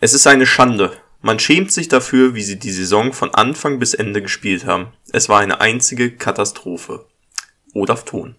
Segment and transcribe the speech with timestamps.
[0.00, 0.92] Es ist eine Schande.
[1.22, 4.92] Man schämt sich dafür, wie sie die Saison von Anfang bis Ende gespielt haben.
[5.12, 7.06] Es war eine einzige Katastrophe.
[7.74, 8.36] Olaf Ton.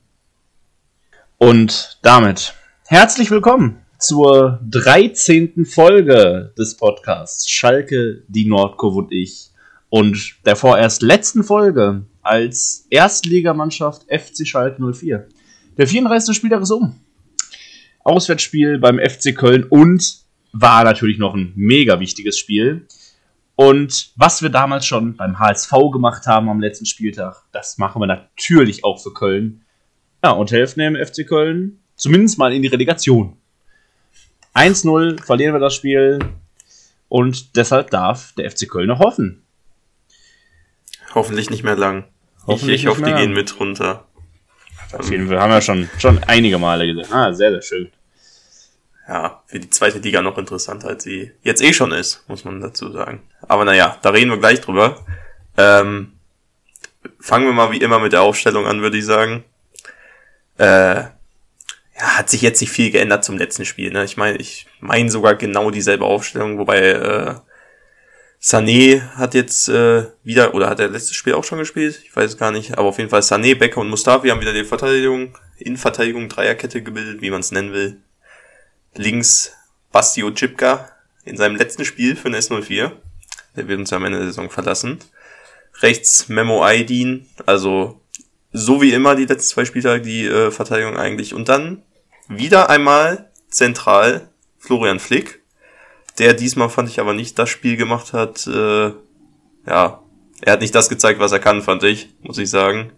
[1.38, 2.54] Und damit
[2.88, 5.66] herzlich willkommen zur 13.
[5.66, 9.50] Folge des Podcasts Schalke, die Nordkurve und ich.
[9.90, 15.28] Und der vorerst letzten Folge als Erstligamannschaft FC Schalke 04.
[15.78, 16.34] Der 34.
[16.34, 17.02] Spieltag ist um.
[18.06, 22.88] Auswärtsspiel beim FC Köln und war natürlich noch ein mega wichtiges Spiel.
[23.56, 28.08] Und was wir damals schon beim HSV gemacht haben am letzten Spieltag, das machen wir
[28.08, 29.66] natürlich auch für Köln.
[30.24, 33.36] Ja, und helfen dem FC Köln zumindest mal in die Relegation.
[34.56, 36.20] 1-0 verlieren wir das Spiel
[37.10, 39.44] und deshalb darf der FC Köln noch hoffen.
[41.14, 42.06] Hoffentlich nicht mehr lang.
[42.48, 44.06] Hoffentlich ich, ich hoffe, die gehen mit runter.
[44.94, 47.14] Auf jeden Fall haben wir schon, schon einige Male gesehen.
[47.14, 47.92] Ah, sehr, sehr schön
[49.10, 52.62] ja, für die zweite Liga noch interessanter, als sie jetzt eh schon ist, muss man
[52.62, 53.24] dazu sagen.
[53.48, 55.04] Aber naja, da reden wir gleich drüber.
[55.58, 56.14] Ähm,
[57.20, 59.44] fangen wir mal wie immer mit der Aufstellung an, würde ich sagen.
[60.60, 61.10] Äh, ja,
[61.98, 63.92] hat sich jetzt nicht viel geändert zum letzten Spiel.
[63.92, 64.06] Ne?
[64.06, 67.36] Ich meine, ich meine sogar genau dieselbe Aufstellung, wobei äh,
[68.40, 72.00] Sané hat jetzt äh, wieder, oder hat er letztes Spiel auch schon gespielt?
[72.06, 72.78] Ich weiß es gar nicht.
[72.78, 76.84] Aber auf jeden Fall Sané, Becker und Mustafi haben wieder die Verteidigung, in Verteidigung Dreierkette
[76.84, 78.00] gebildet, wie man es nennen will
[79.00, 79.54] links
[79.92, 80.90] Basti Ojipka
[81.24, 82.92] in seinem letzten Spiel für den S04.
[83.56, 85.00] Der wird uns am Ende der Saison verlassen.
[85.82, 88.02] Rechts Memo Aydin, also
[88.52, 91.34] so wie immer die letzten zwei Spieltage die äh, Verteidigung eigentlich.
[91.34, 91.82] Und dann
[92.28, 95.42] wieder einmal zentral Florian Flick,
[96.18, 98.46] der diesmal fand ich aber nicht das Spiel gemacht hat.
[98.48, 98.92] Äh,
[99.66, 100.04] ja,
[100.42, 102.92] er hat nicht das gezeigt, was er kann, fand ich, muss ich sagen.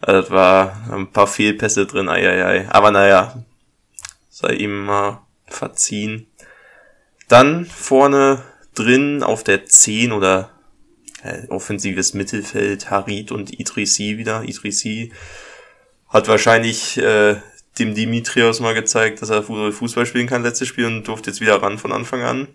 [0.00, 2.68] Also, das war ein paar Fehlpässe drin, ei, ei, ei.
[2.70, 3.44] Aber naja,
[4.36, 6.26] sei ihm mal verziehen.
[7.26, 8.42] Dann vorne
[8.74, 10.50] drin auf der 10 oder
[11.22, 14.42] äh, offensives Mittelfeld Harit und Idrissi wieder.
[14.42, 15.10] Idrissi
[16.08, 17.36] hat wahrscheinlich äh,
[17.78, 21.62] dem Dimitrios mal gezeigt, dass er Fußball spielen kann letztes Spiel und durfte jetzt wieder
[21.62, 22.48] ran von Anfang an.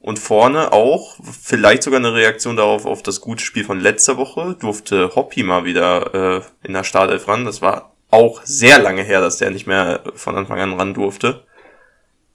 [0.00, 4.56] Und vorne auch, vielleicht sogar eine Reaktion darauf, auf das gute Spiel von letzter Woche,
[4.58, 7.44] durfte Hoppy mal wieder äh, in der Startelf ran.
[7.44, 11.44] Das war auch sehr lange her, dass der nicht mehr von Anfang an ran durfte.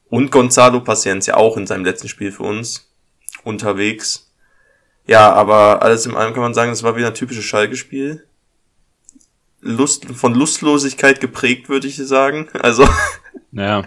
[0.10, 2.92] Und Gonzalo Paciencia auch in seinem letzten Spiel für uns
[3.44, 4.32] unterwegs.
[5.08, 8.26] Ja, aber alles in allem kann man sagen, es war wieder ein typisches Schalke-Spiel.
[9.62, 12.50] Lust, von Lustlosigkeit geprägt, würde ich sagen.
[12.54, 12.88] Also.
[13.54, 13.84] Ja.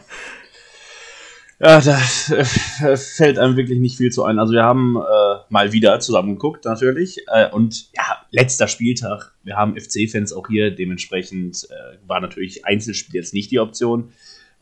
[1.61, 1.99] Ja, da
[2.31, 4.39] äh, fällt einem wirklich nicht viel zu ein.
[4.39, 7.21] Also wir haben äh, mal wieder zusammen geguckt, natürlich.
[7.29, 9.33] Äh, und ja, letzter Spieltag.
[9.45, 10.73] Wir haben FC-Fans auch hier.
[10.73, 14.13] Dementsprechend äh, war natürlich Einzelspiel jetzt nicht die Option,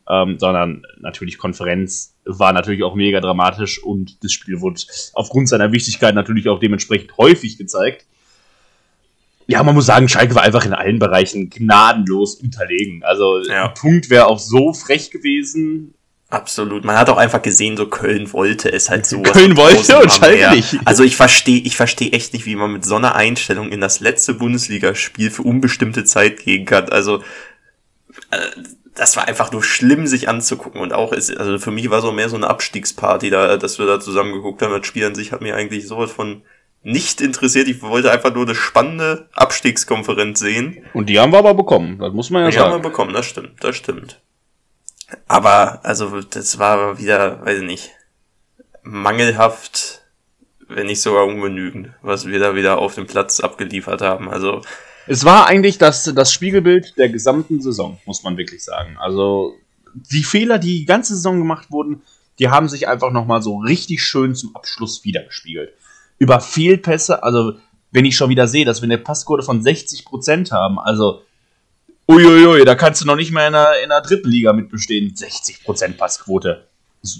[0.07, 4.81] ähm, sondern natürlich Konferenz war natürlich auch mega dramatisch und das Spiel wurde
[5.13, 8.05] aufgrund seiner Wichtigkeit natürlich auch dementsprechend häufig gezeigt.
[9.47, 13.03] Ja, man muss sagen, Schalke war einfach in allen Bereichen gnadenlos unterlegen.
[13.03, 13.67] Also ja.
[13.67, 15.95] ein Punkt wäre auch so frech gewesen
[16.33, 16.83] Absolut.
[16.83, 19.21] Man hat auch einfach gesehen, so Köln wollte es halt so.
[19.21, 20.79] Köln wollte und Schalke nicht.
[20.83, 23.99] Also ich verstehe, ich verstehe echt nicht, wie man mit so einer Einstellung in das
[23.99, 26.89] letzte Bundesligaspiel für unbestimmte Zeit gehen kann.
[26.89, 27.19] Also
[28.31, 28.39] äh,
[28.95, 30.81] das war einfach nur schlimm, sich anzugucken.
[30.81, 33.85] Und auch ist, also für mich war so mehr so eine Abstiegsparty, da, dass wir
[33.85, 34.73] da zusammen geguckt haben.
[34.73, 36.41] Das Spiel an sich hat mir eigentlich sowas von
[36.81, 37.67] nicht interessiert.
[37.67, 40.83] Ich wollte einfach nur eine spannende Abstiegskonferenz sehen.
[40.95, 41.99] Und die haben wir aber bekommen.
[41.99, 42.69] Das muss man ja die sagen.
[42.69, 43.13] Die haben wir bekommen.
[43.13, 43.63] Das stimmt.
[43.63, 44.19] Das stimmt.
[45.27, 47.91] Aber, also, das war wieder, weiß ich nicht,
[48.83, 50.01] mangelhaft,
[50.67, 54.29] wenn nicht sogar ungenügend, was wir da wieder auf dem Platz abgeliefert haben.
[54.29, 54.61] Also.
[55.07, 58.97] Es war eigentlich das, das Spiegelbild der gesamten Saison, muss man wirklich sagen.
[58.97, 59.55] Also,
[59.93, 62.01] die Fehler, die die ganze Saison gemacht wurden,
[62.39, 65.73] die haben sich einfach nochmal so richtig schön zum Abschluss wiedergespiegelt.
[66.17, 67.53] Über Fehlpässe, also,
[67.91, 71.21] wenn ich schon wieder sehe, dass wir eine Passquote von 60% haben, also,
[72.07, 75.13] Uiuiui, da kannst du noch nicht mehr in der, in der dritten Liga mitbestehen.
[75.13, 76.67] 60% Passquote.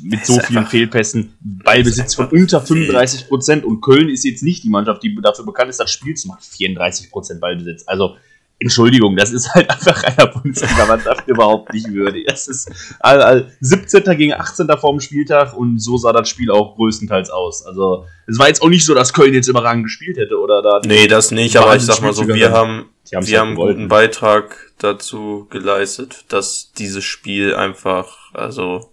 [0.02, 1.34] Mit so vielen Fehlpässen.
[1.42, 5.80] Ballbesitz von unter 35% und Köln ist jetzt nicht die Mannschaft, die dafür bekannt ist,
[5.80, 6.40] das Spiel zu machen.
[6.42, 7.84] 34% Ballbesitz.
[7.86, 8.16] Also,
[8.60, 12.26] Entschuldigung, das ist halt einfach einer Bundesliga-Mannschaft überhaupt nicht würdig.
[12.28, 12.72] Das ist
[13.02, 14.18] also, also 17.
[14.18, 14.68] gegen 18.
[14.80, 17.66] vorm Spieltag und so sah das Spiel auch größtenteils aus.
[17.66, 20.82] Also, es war jetzt auch nicht so, dass Köln jetzt überragend gespielt hätte oder da.
[20.86, 22.86] Nee, das nicht, aber ich sag mal so, wir haben,
[23.22, 28.92] wir halt haben einen guten Beitrag dazu geleistet, dass dieses Spiel einfach, also,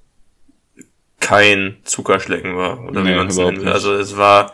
[1.20, 3.66] kein Zuckerschlecken war, oder nee, wie man es nennt.
[3.66, 4.52] Also, es war,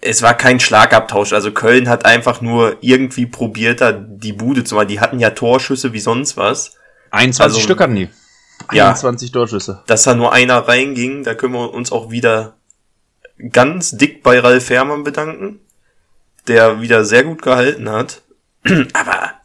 [0.00, 1.32] es war kein Schlagabtausch.
[1.32, 4.88] Also Köln hat einfach nur irgendwie probiert, da die Bude zu machen.
[4.88, 6.76] Die hatten ja Torschüsse wie sonst was.
[7.10, 8.08] 21 also, Stück hatten die.
[8.68, 9.82] 21 ja, Torschüsse.
[9.86, 12.56] Dass da nur einer reinging, da können wir uns auch wieder
[13.52, 15.60] ganz dick bei Ralf Fährmann bedanken,
[16.46, 18.22] der wieder sehr gut gehalten hat.
[18.92, 19.40] Aber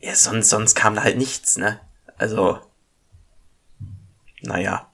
[0.00, 1.80] ja, sonst, sonst kam da halt nichts, ne?
[2.18, 2.58] Also,
[4.42, 4.90] naja.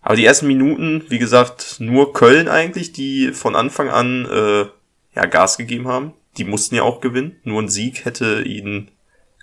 [0.00, 4.66] Aber die ersten Minuten, wie gesagt, nur Köln eigentlich, die von Anfang an äh,
[5.14, 6.12] ja, Gas gegeben haben.
[6.36, 7.40] Die mussten ja auch gewinnen.
[7.44, 8.90] Nur ein Sieg hätte ihnen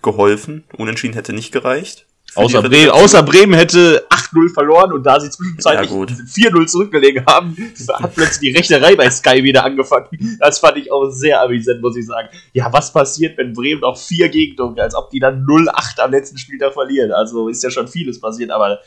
[0.01, 0.63] geholfen.
[0.77, 2.05] Unentschieden hätte nicht gereicht.
[2.35, 7.55] Außer Bremen, außer Bremen hätte 8-0 verloren und da sie zwischenzeitlich ja, 4-0 zurückgelegen haben,
[7.89, 10.37] hat plötzlich die Rechnerei bei Sky wieder angefangen.
[10.39, 12.29] Das fand ich auch sehr amüsant, muss ich sagen.
[12.53, 16.37] Ja, was passiert, wenn Bremen noch vier Gegentore, als ob die dann 0-8 am letzten
[16.37, 17.11] Spieltag verlieren?
[17.11, 18.79] Also ist ja schon vieles passiert, aber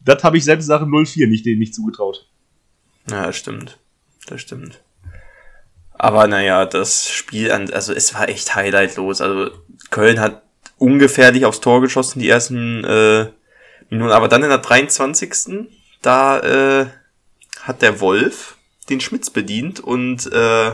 [0.00, 2.26] das habe ich selbst Sachen 0-4 nicht, denen nicht zugetraut.
[3.08, 3.78] Ja, das stimmt.
[4.26, 4.80] Das stimmt.
[5.92, 9.20] Aber naja, das Spiel, also es war echt highlightlos.
[9.20, 9.50] Also
[9.90, 10.42] Köln hat
[10.78, 13.26] ungefährlich aufs Tor geschossen, die ersten äh,
[13.90, 14.12] Minuten.
[14.12, 15.32] Aber dann in der 23.
[16.02, 16.86] Da äh,
[17.62, 18.56] hat der Wolf
[18.88, 20.72] den Schmitz bedient und äh,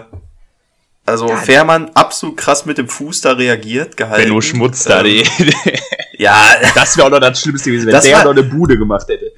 [1.07, 4.25] also ja, Fährmann absolut krass mit dem Fuß da reagiert, gehalten.
[4.25, 5.25] Benno Schmutz da, ähm,
[6.19, 6.55] Ja.
[6.75, 9.33] Das wäre auch noch das Schlimmste gewesen, wenn der noch eine Bude gemacht hätte.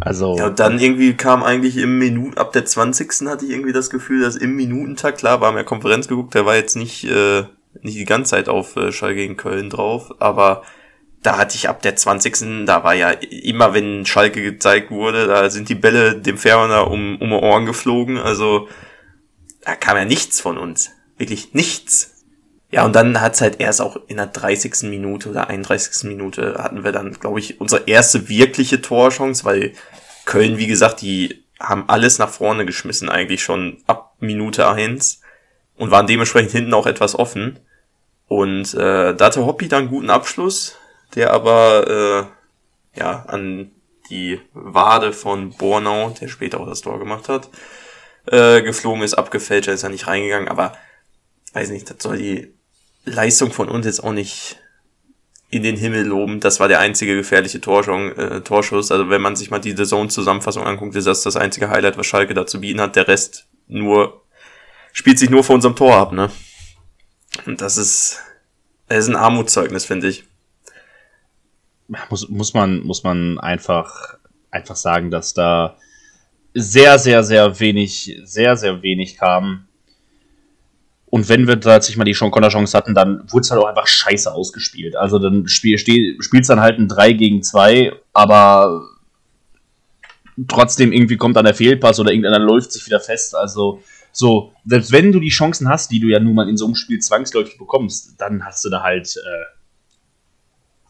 [0.00, 0.36] Also.
[0.36, 3.26] Ja, und dann irgendwie kam eigentlich im Minuten, ab der 20.
[3.26, 6.56] hatte ich irgendwie das Gefühl, dass im Minutentakt, klar, war mir Konferenz geguckt, der war
[6.56, 7.44] jetzt nicht, äh,
[7.84, 10.62] nicht die ganze Zeit auf äh, Schall gegen Köln drauf, aber
[11.22, 12.64] da hatte ich ab der 20.
[12.66, 17.20] da war ja immer, wenn Schalke gezeigt wurde, da sind die Bälle dem Fährmanner um,
[17.20, 18.68] um Ohren geflogen, also
[19.62, 20.90] da kam ja nichts von uns.
[21.18, 22.14] Wirklich nichts.
[22.70, 24.88] Ja, und dann hat's halt erst auch in der 30.
[24.88, 26.08] Minute oder 31.
[26.08, 29.72] Minute hatten wir dann, glaube ich, unsere erste wirkliche Torchance, weil
[30.26, 35.20] Köln, wie gesagt, die haben alles nach vorne geschmissen, eigentlich schon ab Minute 1
[35.76, 37.58] und waren dementsprechend hinten auch etwas offen.
[38.28, 40.76] Und äh, da hatte Hoppy dann guten Abschluss,
[41.14, 42.28] der aber
[42.94, 43.72] äh, ja an
[44.10, 47.48] die Wade von Bornau, der später auch das Tor gemacht hat,
[48.26, 50.74] äh, geflogen ist, abgefälscht, ist er nicht reingegangen, aber
[51.54, 52.54] weiß nicht, das soll die
[53.04, 54.58] Leistung von uns jetzt auch nicht
[55.50, 56.40] in den Himmel loben.
[56.40, 58.92] Das war der einzige gefährliche Torschung, äh, Torschuss.
[58.92, 62.06] Also wenn man sich mal die The Zone-Zusammenfassung anguckt, ist das das einzige Highlight, was
[62.06, 62.96] Schalke da zu bieten hat.
[62.96, 64.24] Der Rest nur
[64.92, 66.30] spielt sich nur vor unserem Tor ab, ne?
[67.48, 68.20] Und das ist,
[68.88, 70.24] das ist ein Armutszeugnis, finde ich.
[72.10, 74.18] Muss, muss man, muss man einfach,
[74.50, 75.78] einfach sagen, dass da
[76.52, 79.66] sehr, sehr, sehr wenig, sehr, sehr wenig kam.
[81.06, 84.30] Und wenn wir tatsächlich mal die Konterchance hatten, dann wurde es halt auch einfach scheiße
[84.30, 84.94] ausgespielt.
[84.94, 88.82] Also dann spiel, spielt es dann halt ein 3 gegen 2, aber
[90.48, 93.34] trotzdem irgendwie kommt dann der Fehlpass oder irgendeiner läuft sich wieder fest.
[93.34, 93.80] Also
[94.12, 96.74] so, selbst wenn du die Chancen hast, die du ja nun mal in so einem
[96.74, 99.58] Spiel zwangsläufig bekommst, dann hast du da halt äh,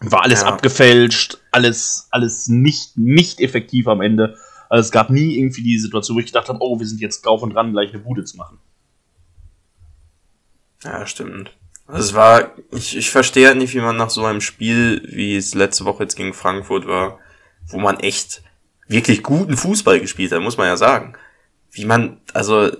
[0.00, 0.49] war alles ja.
[0.49, 4.37] abgefälscht, alles alles nicht nicht effektiv am Ende.
[4.69, 7.25] Also es gab nie irgendwie die Situation, wo ich gedacht habe, oh, wir sind jetzt
[7.25, 8.59] drauf und dran, gleich eine Bude zu machen.
[10.85, 11.56] Ja, stimmt.
[11.87, 15.37] Also es war, ich, ich verstehe halt nicht, wie man nach so einem Spiel, wie
[15.37, 17.19] es letzte Woche jetzt gegen Frankfurt war,
[17.67, 18.43] wo man echt
[18.88, 21.15] wirklich guten Fußball gespielt hat, muss man ja sagen.
[21.70, 22.70] Wie man, also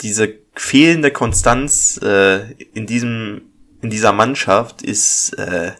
[0.00, 3.42] diese fehlende Konstanz äh, in diesem,
[3.80, 5.72] in dieser Mannschaft ist, äh,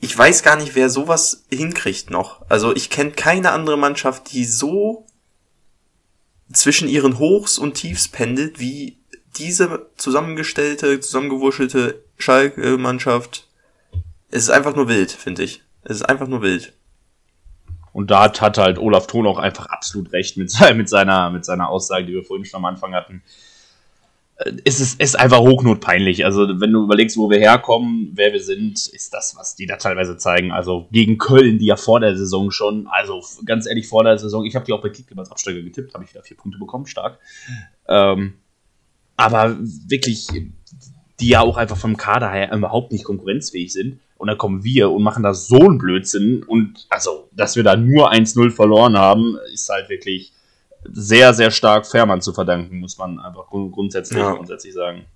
[0.00, 2.48] ich weiß gar nicht, wer sowas hinkriegt noch.
[2.48, 5.06] Also ich kenne keine andere Mannschaft, die so
[6.52, 8.96] zwischen ihren Hochs und Tiefs pendelt, wie
[9.36, 13.48] diese zusammengestellte, zusammengewurschelte Schalke-Mannschaft.
[14.30, 15.62] Es ist einfach nur wild, finde ich.
[15.84, 16.72] Es ist einfach nur wild.
[17.98, 21.68] Und da hat halt Olaf Thon auch einfach absolut recht mit, mit, seiner, mit seiner
[21.68, 23.22] Aussage, die wir vorhin schon am Anfang hatten
[24.64, 26.24] es ist, ist einfach hochnotpeinlich.
[26.24, 29.76] Also, wenn du überlegst, wo wir herkommen, wer wir sind, ist das, was die da
[29.76, 30.52] teilweise zeigen.
[30.52, 34.44] Also, gegen Köln, die ja vor der Saison schon, also ganz ehrlich, vor der Saison,
[34.44, 36.86] ich habe die auch bei Kicktipp als Absteiger getippt, habe ich wieder vier Punkte bekommen,
[36.86, 37.18] stark.
[37.88, 38.34] Ähm,
[39.16, 40.28] aber wirklich,
[41.18, 43.98] die ja auch einfach vom Kader her überhaupt nicht konkurrenzfähig sind.
[44.18, 46.42] Und dann kommen wir und machen da so einen Blödsinn.
[46.42, 50.32] Und also, dass wir da nur 1-0 verloren haben, ist halt wirklich
[50.84, 54.32] sehr, sehr stark Fährmann zu verdanken, muss man einfach grundsätzlich, ja.
[54.32, 55.06] grundsätzlich sagen.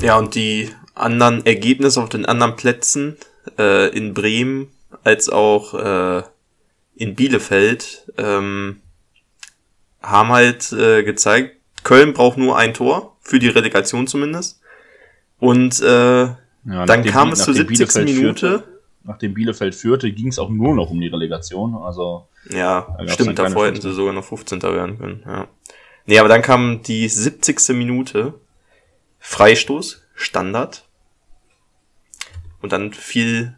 [0.00, 3.16] Ja, und die anderen Ergebnisse auf den anderen Plätzen
[3.58, 4.68] äh, in Bremen
[5.04, 6.22] als auch äh,
[6.94, 8.80] in Bielefeld ähm,
[10.02, 14.60] haben halt äh, gezeigt, Köln braucht nur ein Tor, für die Relegation zumindest.
[15.38, 16.28] Und äh,
[16.64, 18.04] ja, dann kam es zur 70.
[18.04, 18.14] Minute.
[18.14, 18.64] Führte,
[19.04, 21.74] nachdem Bielefeld führte, ging es auch nur noch um die Relegation.
[21.74, 24.62] Also ja, da stimmt, davor hätten sie sogar noch 15.
[24.62, 25.22] werden können.
[25.26, 25.48] Ja.
[26.06, 27.70] Nee, aber dann kam die 70.
[27.70, 28.34] Minute,
[29.18, 30.84] Freistoß, Standard.
[32.60, 33.54] Und dann fiel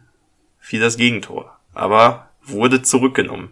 [0.65, 1.57] fiel das Gegentor.
[1.73, 3.51] Aber wurde zurückgenommen.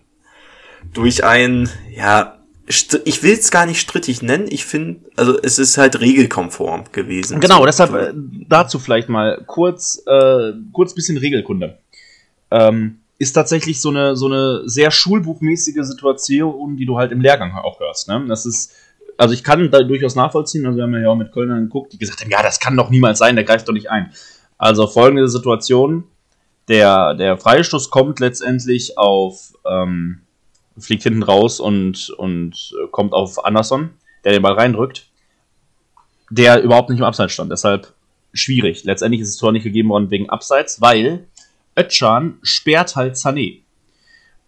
[0.93, 4.45] Durch ein, ja, ich will es gar nicht strittig nennen.
[4.49, 7.39] Ich finde, also es ist halt regelkonform gewesen.
[7.39, 7.65] Genau, so.
[7.65, 8.13] deshalb äh,
[8.47, 11.77] dazu vielleicht mal kurz, äh, kurz bisschen Regelkunde.
[12.51, 17.53] Ähm, ist tatsächlich so eine, so eine sehr schulbuchmäßige Situation, die du halt im Lehrgang
[17.53, 18.07] auch hörst.
[18.07, 18.25] Ne?
[18.27, 18.73] Das ist,
[19.17, 21.97] also ich kann da durchaus nachvollziehen, also wir haben ja auch mit Kölnern geguckt, die
[21.97, 24.11] gesagt haben, ja, das kann doch niemals sein, der greift doch nicht ein.
[24.57, 26.05] Also folgende Situation,
[26.67, 30.21] der, der Freistoß kommt letztendlich auf, ähm,
[30.77, 33.91] fliegt hinten raus und, und kommt auf Anderson,
[34.23, 35.07] der den Ball reindrückt,
[36.29, 37.51] der überhaupt nicht im Abseits stand.
[37.51, 37.93] Deshalb
[38.33, 38.83] schwierig.
[38.83, 41.27] Letztendlich ist das Tor nicht gegeben worden wegen Abseits, weil
[41.75, 43.61] Ötchan sperrt halt Sané.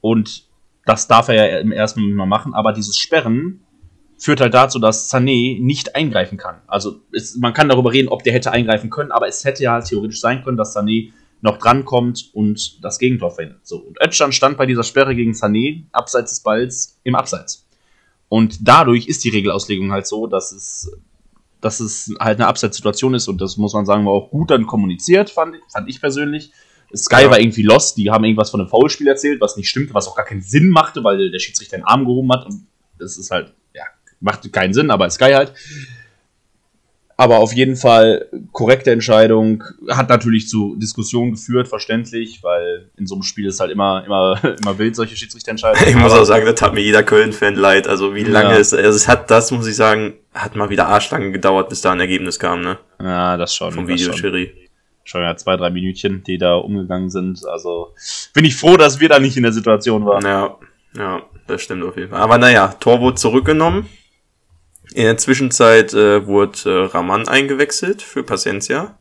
[0.02, 0.46] Und
[0.86, 3.62] das darf er ja im ersten Moment mal machen, aber dieses Sperren
[4.18, 6.62] führt halt dazu, dass Sané nicht eingreifen kann.
[6.68, 9.82] Also es, man kann darüber reden, ob der hätte eingreifen können, aber es hätte ja
[9.82, 11.12] theoretisch sein können, dass Sané
[11.46, 13.66] noch drankommt und das Gegentor verhindert.
[13.66, 17.66] So, und Özcan stand bei dieser Sperre gegen Sané abseits des Balls im Abseits.
[18.28, 20.92] Und dadurch ist die Regelauslegung halt so, dass es,
[21.62, 24.66] dass es halt eine Abseitssituation ist und das muss man sagen, war auch gut dann
[24.66, 26.52] kommuniziert, fand, fand ich persönlich.
[26.94, 27.30] Sky ja.
[27.30, 30.16] war irgendwie lost, die haben irgendwas von einem Foulspiel erzählt, was nicht stimmte, was auch
[30.16, 32.66] gar keinen Sinn machte, weil der Schiedsrichter den Arm gehoben hat und
[32.98, 33.84] das ist halt, ja,
[34.20, 35.54] macht keinen Sinn, aber Sky halt.
[37.18, 39.64] Aber auf jeden Fall korrekte Entscheidung.
[39.90, 44.38] Hat natürlich zu Diskussionen geführt, verständlich, weil in so einem Spiel ist halt immer, immer,
[44.62, 45.88] immer wild, solche Schiedsrichterentscheidungen.
[45.88, 47.88] Ich muss auch sagen, das hat mir jeder Köln-Fan leid.
[47.88, 48.60] Also wie lange ja.
[48.60, 51.94] es, also es hat, das muss ich sagen, hat mal wieder arschlange gedauert, bis da
[51.94, 52.78] ein Ergebnis kam, ne?
[53.02, 53.72] Ja, das schon.
[53.72, 54.54] Vom Videoschiri.
[55.06, 57.46] Schon ja zwei, drei Minütchen, die da umgegangen sind.
[57.48, 57.94] Also
[58.34, 60.26] bin ich froh, dass wir da nicht in der Situation waren.
[60.26, 60.58] Ja,
[60.98, 62.20] ja, das stimmt auf jeden Fall.
[62.20, 63.88] Aber naja, Tor wurde zurückgenommen.
[64.94, 68.98] In der Zwischenzeit äh, wurde äh, Raman eingewechselt für Paciencia.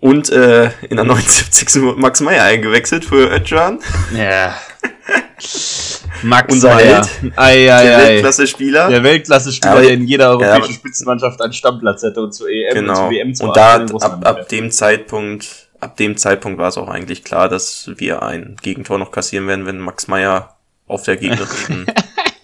[0.00, 1.82] Und äh, in der 79.
[1.82, 3.78] wurde Max Meyer eingewechselt für Özcan.
[4.14, 4.56] Ja.
[6.22, 7.06] Max Unser Meyer.
[7.20, 8.88] Held, ei, ei, der Weltklasse-Spieler.
[8.88, 12.90] Der Weltklasse-Spieler, der in jeder europäischen ja, Spitzenmannschaft einen Stammplatz hätte und zur EM genau.
[12.90, 16.78] und zur WM zu Und da ab, ab dem Zeitpunkt, ab dem Zeitpunkt war es
[16.78, 21.16] auch eigentlich klar, dass wir ein Gegentor noch kassieren werden, wenn Max Meyer auf der
[21.16, 21.86] gegnerischen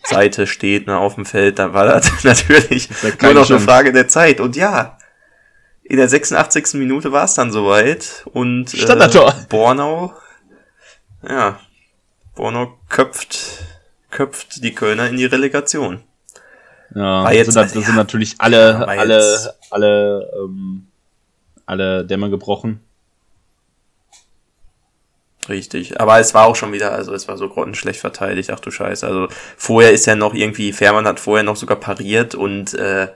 [0.08, 3.92] Seite steht, ne, auf dem Feld, dann war das natürlich das nur noch eine Frage
[3.92, 4.40] der Zeit.
[4.40, 4.98] Und ja,
[5.82, 6.74] in der 86.
[6.74, 10.14] Minute war es dann soweit und äh, Bornau,
[11.26, 11.58] ja,
[12.34, 13.64] Bornau köpft,
[14.10, 16.02] köpft die Kölner in die Relegation.
[16.94, 20.86] Ja, war jetzt, sind, ja, sind natürlich alle, alle, alle, ähm,
[21.66, 22.80] alle Dämme gebrochen.
[25.48, 28.70] Richtig, aber es war auch schon wieder, also es war so grottenschlecht verteidigt, ach du
[28.70, 29.06] Scheiße.
[29.06, 33.08] Also vorher ist ja noch irgendwie, Fährmann hat vorher noch sogar pariert und äh,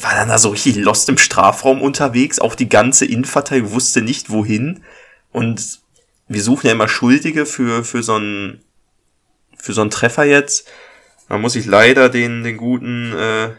[0.00, 4.30] war dann da so richtig lost im Strafraum unterwegs, auch die ganze Innenverteidigung wusste nicht
[4.30, 4.82] wohin
[5.30, 5.80] und
[6.26, 8.60] wir suchen ja immer Schuldige für, für so einen
[9.56, 10.68] für so einen Treffer jetzt.
[11.28, 13.50] Da muss ich leider den, den guten, äh,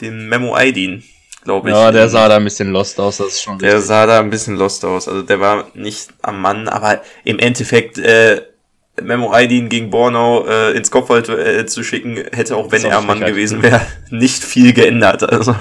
[0.00, 1.02] den Memo Aidin
[1.44, 1.74] glaube ich.
[1.76, 3.88] Ja, der sah da ein bisschen lost aus, das ist schon Der richtig.
[3.88, 5.08] sah da ein bisschen lost aus.
[5.08, 8.42] Also der war nicht am Mann, aber im Endeffekt, äh,
[9.02, 13.20] Memo Aydin gegen Bornau äh, ins Kopfball äh, zu schicken, hätte auch, wenn er Mann
[13.20, 15.28] gewesen wäre, nicht viel geändert.
[15.30, 15.54] Also,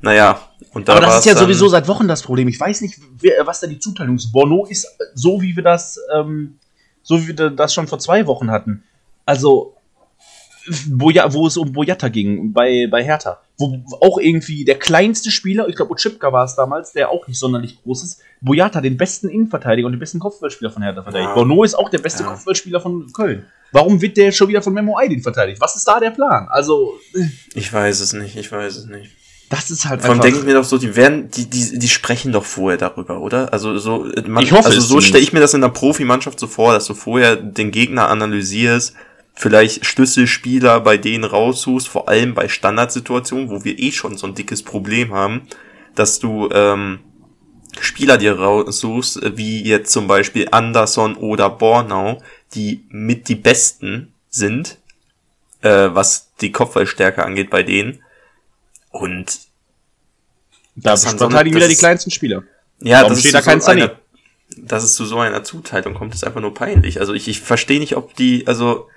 [0.00, 0.40] naja.
[0.72, 2.48] Und da Aber das ist ja sowieso seit Wochen das Problem.
[2.48, 4.30] Ich weiß nicht, wer, was da die Zuteilung ist.
[4.30, 6.58] Bornau ist so, wie wir das, ähm,
[7.02, 8.84] so wie wir das schon vor zwei Wochen hatten.
[9.24, 9.75] Also,
[10.88, 13.40] Boja, wo es um Boyata ging, bei, bei Hertha.
[13.58, 17.38] Wo auch irgendwie der kleinste Spieler, ich glaube Ochipka war es damals, der auch nicht
[17.38, 21.30] sonderlich groß ist, Boyata den besten Innenverteidiger und den besten Kopfballspieler von Hertha verteidigt.
[21.30, 21.34] Ja.
[21.34, 22.30] Bono ist auch der beste ja.
[22.30, 23.46] Kopfballspieler von Köln.
[23.72, 25.60] Warum wird der schon wieder von Memo Aydin verteidigt?
[25.60, 26.46] Was ist da der Plan?
[26.48, 26.98] Also.
[27.54, 29.10] Ich weiß es nicht, ich weiß es nicht.
[29.48, 31.88] Das ist halt Vor allem denke ich mir doch so, die werden, die, die, die
[31.88, 33.52] sprechen doch vorher darüber, oder?
[33.52, 36.48] Also so, man, ich hoffe also so stelle ich mir das in der Profimannschaft so
[36.48, 38.94] vor, dass du vorher den Gegner analysierst,
[39.36, 44.34] vielleicht Schlüsselspieler bei denen raussuchst, vor allem bei Standardsituationen, wo wir eh schon so ein
[44.34, 45.46] dickes Problem haben,
[45.94, 47.00] dass du ähm,
[47.78, 52.22] Spieler dir raussuchst, wie jetzt zum Beispiel Anderson oder Bornau,
[52.54, 54.78] die mit die besten sind,
[55.60, 58.02] äh, was die Kopfballstärke angeht bei denen.
[58.90, 59.38] Und
[60.76, 62.42] da verteidigen so wieder die kleinsten Spieler.
[62.80, 63.96] Ja, Warum das steht da kein so eine,
[64.56, 67.00] dass es zu so einer Zuteilung kommt, ist einfach nur peinlich.
[67.00, 68.88] Also ich, ich verstehe nicht, ob die, also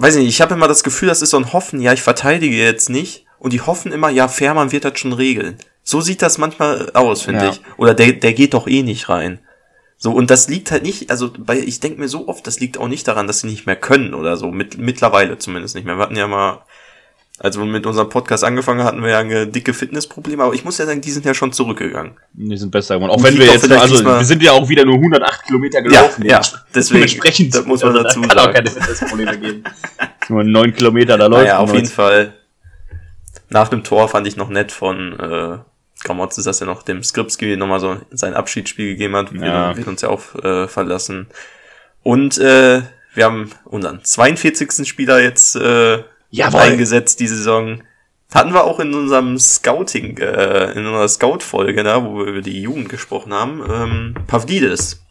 [0.00, 2.02] weiß ich nicht, ich habe immer das Gefühl, das ist so ein Hoffen, ja, ich
[2.02, 3.26] verteidige jetzt nicht.
[3.38, 5.56] Und die hoffen immer, ja, Fährmann wird das schon regeln.
[5.82, 7.50] So sieht das manchmal aus, finde ja.
[7.50, 7.60] ich.
[7.78, 9.40] Oder der, der geht doch eh nicht rein.
[9.96, 12.78] So, und das liegt halt nicht, also bei, ich denke mir so oft, das liegt
[12.78, 14.50] auch nicht daran, dass sie nicht mehr können oder so.
[14.50, 15.96] Mit, mittlerweile zumindest nicht mehr.
[15.96, 16.64] Wir hatten ja mal
[17.42, 20.76] als wir mit unserem Podcast angefangen hatten, wir ja eine dicke Fitnessprobleme, aber ich muss
[20.76, 22.12] ja sagen, die sind ja schon zurückgegangen.
[22.34, 23.12] Die sind besser geworden.
[23.12, 26.22] Auch wenn wir jetzt, also wir sind ja auch wieder nur 108 Kilometer gelaufen.
[26.26, 26.42] Ja, ja
[26.74, 26.98] deswegen.
[27.00, 28.50] Dementsprechend das muss man also, dazu da kann sagen.
[28.50, 29.64] auch keine Fitnessprobleme geben.
[30.28, 31.86] Nur 9 Kilometer, da läuft Naja, auf jeden.
[31.86, 32.34] Fall.
[33.48, 35.58] Nach dem Tor fand ich noch nett von äh,
[36.04, 39.32] Gramotzes, dass er noch dem Skripski nochmal so sein Abschiedsspiel gegeben hat.
[39.32, 39.70] Ja.
[39.70, 41.26] Wir, wird uns ja auch äh, verlassen.
[42.02, 42.82] Und äh,
[43.14, 44.86] wir haben unseren 42.
[44.86, 46.60] Spieler jetzt äh, Jawohl.
[46.60, 47.82] eingesetzt die Saison.
[48.32, 52.62] Hatten wir auch in unserem Scouting, äh, in unserer Scout-Folge, da, wo wir über die
[52.62, 55.02] Jugend gesprochen haben, ähm, Pavlidis.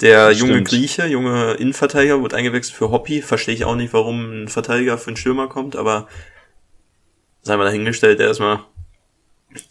[0.00, 0.68] Der junge Stimmt.
[0.68, 3.22] Grieche, junge Innenverteidiger, wird eingewechselt für Hoppy.
[3.22, 6.08] Verstehe ich auch nicht, warum ein Verteidiger für einen Stürmer kommt, aber
[7.42, 8.60] sei mal dahingestellt, der erstmal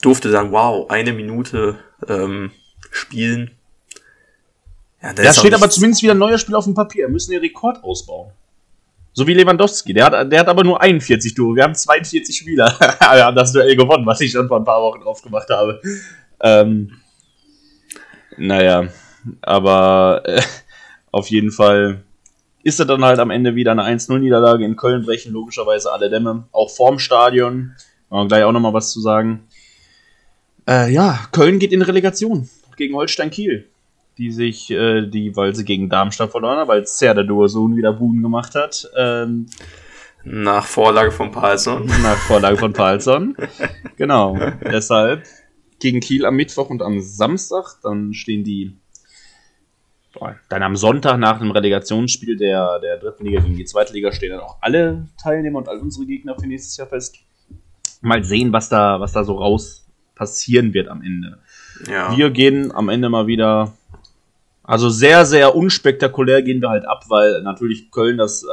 [0.02, 2.52] durfte sagen, wow, eine Minute ähm,
[2.92, 3.52] spielen.
[5.02, 7.06] Ja, Da steht aber zumindest wieder ein neuer Spiel auf dem Papier.
[7.06, 8.32] Wir müssen den Rekord ausbauen.
[9.18, 9.96] So wie Lewandowski.
[9.96, 11.56] Der hat, der hat aber nur 41 Tore.
[11.56, 12.68] Wir haben 42 Spieler.
[12.80, 15.82] wir haben das Duell gewonnen, was ich schon vor ein paar Wochen drauf gemacht habe.
[16.40, 16.92] Ähm,
[18.38, 18.90] naja,
[19.42, 20.40] aber äh,
[21.12, 22.04] auf jeden Fall
[22.62, 24.64] ist er dann halt am Ende wieder eine 1-0-Niederlage.
[24.64, 26.44] In Köln brechen logischerweise alle Dämme.
[26.52, 27.72] Auch vorm Stadion.
[28.12, 29.48] Wir gleich auch nochmal was zu sagen.
[30.70, 33.68] Äh, ja, Köln geht in Relegation gegen Holstein Kiel
[34.18, 38.22] die sich, äh, die, weil sie gegen Darmstadt verloren haben, weil Serda Dursun wieder Buden
[38.22, 39.48] gemacht hat, ähm,
[40.24, 41.86] nach Vorlage von Palsson.
[41.86, 43.36] nach Vorlage von Palsson.
[43.98, 45.24] genau, deshalb
[45.80, 48.78] gegen Kiel am Mittwoch und am Samstag, dann stehen die,
[50.50, 54.32] dann am Sonntag nach dem Relegationsspiel der, der dritten Liga gegen die zweite Liga stehen
[54.32, 57.18] dann auch alle Teilnehmer und all unsere Gegner für nächstes Jahr fest.
[58.02, 61.40] Mal sehen, was da, was da so raus passieren wird am Ende.
[61.90, 62.16] Ja.
[62.18, 63.74] Wir gehen am Ende mal wieder.
[64.68, 68.48] Also sehr, sehr unspektakulär gehen wir halt ab, weil natürlich Köln das äh,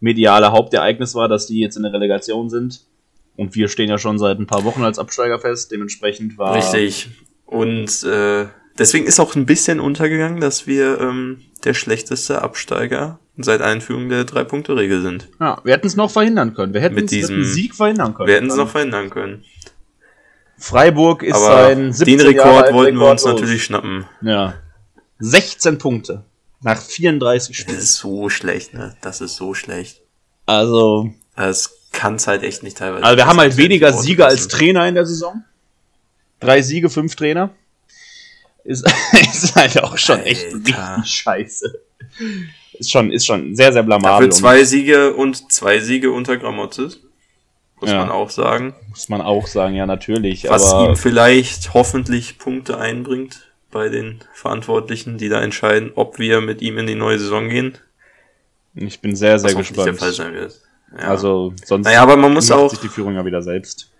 [0.00, 2.82] mediale Hauptereignis war, dass die jetzt in der Relegation sind.
[3.36, 5.72] Und wir stehen ja schon seit ein paar Wochen als Absteiger fest.
[5.72, 6.54] Dementsprechend war.
[6.54, 7.08] Richtig.
[7.46, 8.46] Und äh,
[8.78, 14.24] deswegen ist auch ein bisschen untergegangen, dass wir ähm, der schlechteste Absteiger seit Einführung der
[14.24, 15.28] Drei-Punkte-Regel sind.
[15.40, 16.74] Ja, wir hätten es noch verhindern können.
[16.74, 18.28] Wir hätten Mit es mit diesem- einem Sieg verhindern können.
[18.28, 19.42] Wir hätten es noch verhindern können.
[20.56, 23.40] Freiburg ist Aber sein 17 den Jahre Rekord alten wollten wir Rekord uns los.
[23.40, 24.04] natürlich schnappen.
[24.22, 24.54] Ja.
[25.24, 26.24] 16 Punkte.
[26.60, 27.78] Nach 34 Das Spielen.
[27.78, 28.96] ist so schlecht, ne?
[29.02, 30.00] Das ist so schlecht.
[30.46, 33.04] Also, Das kann's halt echt nicht teilweise.
[33.04, 34.86] Also wir haben halt Das ist weniger nicht Siege als Trainer.
[34.88, 35.44] In der Saison.
[36.40, 37.50] Drei Siege, fünf Trainer.
[38.64, 40.56] Ist, ist halt auch schon echt Alter.
[40.98, 41.80] richtig scheiße.
[42.78, 44.32] Ist schon, ist schon sehr, sehr Dafür blamabel.
[44.32, 47.00] zwei Siege und zwei Siege unter Gramotzes.
[47.80, 47.98] Muss Ja.
[47.98, 48.74] man auch sagen.
[48.88, 50.48] muss man auch sagen, ja, natürlich.
[50.48, 56.62] Was ihm vielleicht hoffentlich Punkte einbringt bei den Verantwortlichen, die da entscheiden, ob wir mit
[56.62, 57.76] ihm in die neue Saison gehen.
[58.74, 60.16] ich bin sehr, sehr Was hoffentlich der gespannt.
[60.16, 60.60] Fall sein wird.
[60.96, 61.08] Ja.
[61.08, 63.90] Also, sonst naja, aber man muss macht auch, sich die Führung ja wieder selbst.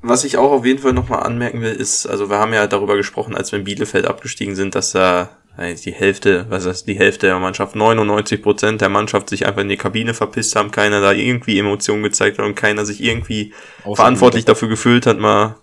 [0.00, 2.96] was ich auch auf jeden Fall nochmal anmerken will, ist, also wir haben ja darüber
[2.96, 6.98] gesprochen, als wir in Bielefeld abgestiegen sind, dass da äh, die Hälfte, was heißt die
[6.98, 11.02] Hälfte der Mannschaft, 99 Prozent der Mannschaft sich einfach in die Kabine verpisst haben, keiner
[11.02, 13.52] da irgendwie Emotionen gezeigt hat und keiner sich irgendwie
[13.84, 15.56] Außer verantwortlich dafür gefühlt hat, mal,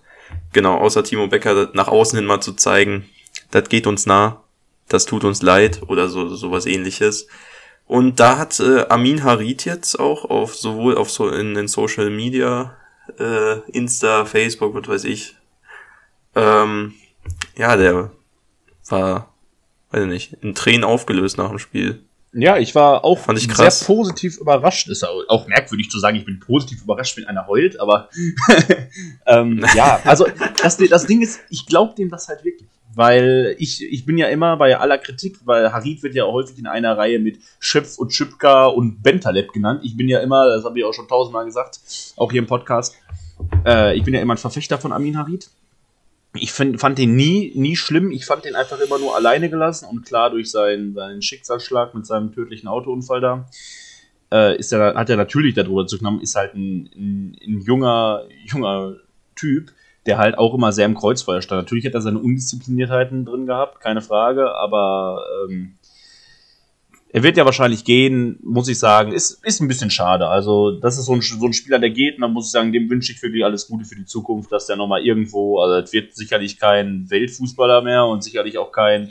[0.52, 3.08] genau, außer Timo Becker nach außen hin mal zu zeigen,
[3.50, 4.42] das geht uns nah,
[4.88, 7.26] das tut uns leid oder so sowas ähnliches.
[7.86, 12.10] Und da hat äh, Amin Harit jetzt auch auf sowohl auf so in den Social
[12.10, 12.76] Media,
[13.18, 15.34] äh, Insta, Facebook, was weiß ich,
[16.36, 16.94] ähm,
[17.56, 18.10] ja, der
[18.88, 19.34] war,
[19.90, 22.04] weiß ich nicht, in Tränen aufgelöst nach dem Spiel.
[22.32, 23.80] Ja, ich war auch Fand ich krass.
[23.80, 24.88] sehr positiv überrascht.
[24.88, 28.08] Ist auch merkwürdig zu sagen, ich bin positiv überrascht, wenn einer heult, aber
[29.26, 30.26] ähm, ja, also
[30.62, 32.68] das, das Ding ist, ich glaube dem das halt wirklich.
[32.94, 36.66] Weil ich, ich bin ja immer bei aller Kritik, weil Harid wird ja häufig in
[36.66, 39.80] einer Reihe mit Schöpf und Schüpka und Bentaleb genannt.
[39.84, 41.78] Ich bin ja immer, das habe ich auch schon tausendmal gesagt,
[42.16, 42.96] auch hier im Podcast,
[43.64, 45.50] äh, ich bin ja immer ein Verfechter von Amin Harid.
[46.34, 48.12] Ich find, fand den nie, nie schlimm.
[48.12, 52.06] Ich fand den einfach immer nur alleine gelassen und klar durch seinen, seinen Schicksalsschlag mit
[52.06, 53.46] seinem tödlichen Autounfall da.
[54.32, 58.24] Äh, ist er, hat er natürlich darüber zu genommen, ist halt ein, ein, ein junger,
[58.46, 58.94] junger
[59.34, 59.72] Typ,
[60.06, 61.62] der halt auch immer sehr im Kreuzfeuer stand.
[61.62, 65.74] Natürlich hat er seine Undiszipliniertheiten drin gehabt, keine Frage, aber ähm,
[67.12, 69.12] er wird ja wahrscheinlich gehen, muss ich sagen.
[69.12, 70.28] Ist, ist ein bisschen schade.
[70.28, 72.72] Also, das ist so ein, so ein Spieler, der geht, und dann muss ich sagen,
[72.72, 75.92] dem wünsche ich wirklich alles Gute für die Zukunft, dass der nochmal irgendwo, also, es
[75.92, 79.10] wird sicherlich kein Weltfußballer mehr und sicherlich auch kein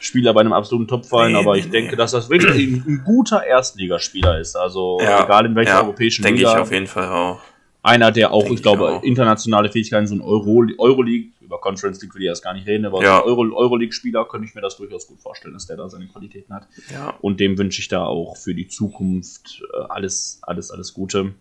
[0.00, 1.96] Spieler bei einem absoluten Topverein, Nee, aber nee, ich denke, nee.
[1.96, 4.56] dass das wirklich ein, ein guter Erstligaspieler ist.
[4.56, 6.52] Also, Ja, egal in welcher ja, europäischen Denke Liga.
[6.54, 7.38] ich auf jeden Fall auch.
[7.82, 9.02] Einer, der auch, Denke ich ich glaube, auch.
[9.04, 12.84] internationale Fähigkeiten, so ein Euro, Euroleague, über Conference League will ich erst gar nicht reden,
[12.84, 13.22] aber Ja.
[13.22, 16.66] Euro, Euroleague-Spieler könnte ich mir das durchaus gut vorstellen, dass der da seine Qualitäten hat.
[16.92, 17.14] Ja.
[17.22, 21.34] Und dem wünsche ich da auch für die Zukunft äh, alles, alles, alles Gute.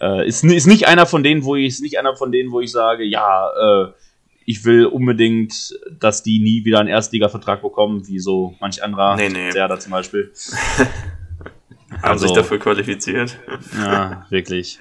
[0.00, 2.60] Äh, ist, ist nicht einer von denen, wo ich, ist nicht einer von denen, wo
[2.60, 3.50] ich sage, ja,
[3.86, 3.92] äh,
[4.46, 9.28] ich will unbedingt, dass die nie wieder einen Erstliga-Vertrag bekommen, wie so manch anderer, Nee,
[9.28, 9.50] nee.
[9.52, 10.32] der da zum Beispiel.
[11.90, 13.36] Haben Also- sich dafür qualifiziert.
[13.76, 14.78] Ja, wirklich.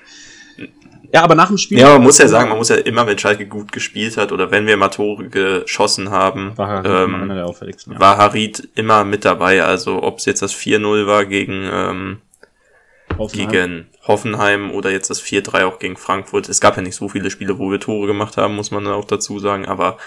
[1.11, 1.79] Ja, aber nach dem Spiel.
[1.79, 4.51] Ja, man muss ja sagen, man muss ja immer, wenn Schalke gut gespielt hat oder
[4.51, 7.93] wenn wir mal Tore geschossen haben, war halt ähm, einer der auffälligsten.
[7.93, 7.99] Ja.
[7.99, 9.63] war Harid immer mit dabei.
[9.63, 12.21] Also ob es jetzt das 4-0 war gegen, ähm,
[13.17, 13.49] Hoffenheim.
[13.49, 16.47] gegen Hoffenheim oder jetzt das 4-3 auch gegen Frankfurt.
[16.47, 19.05] Es gab ja nicht so viele Spiele, wo wir Tore gemacht haben, muss man auch
[19.05, 19.65] dazu sagen.
[19.65, 19.97] Aber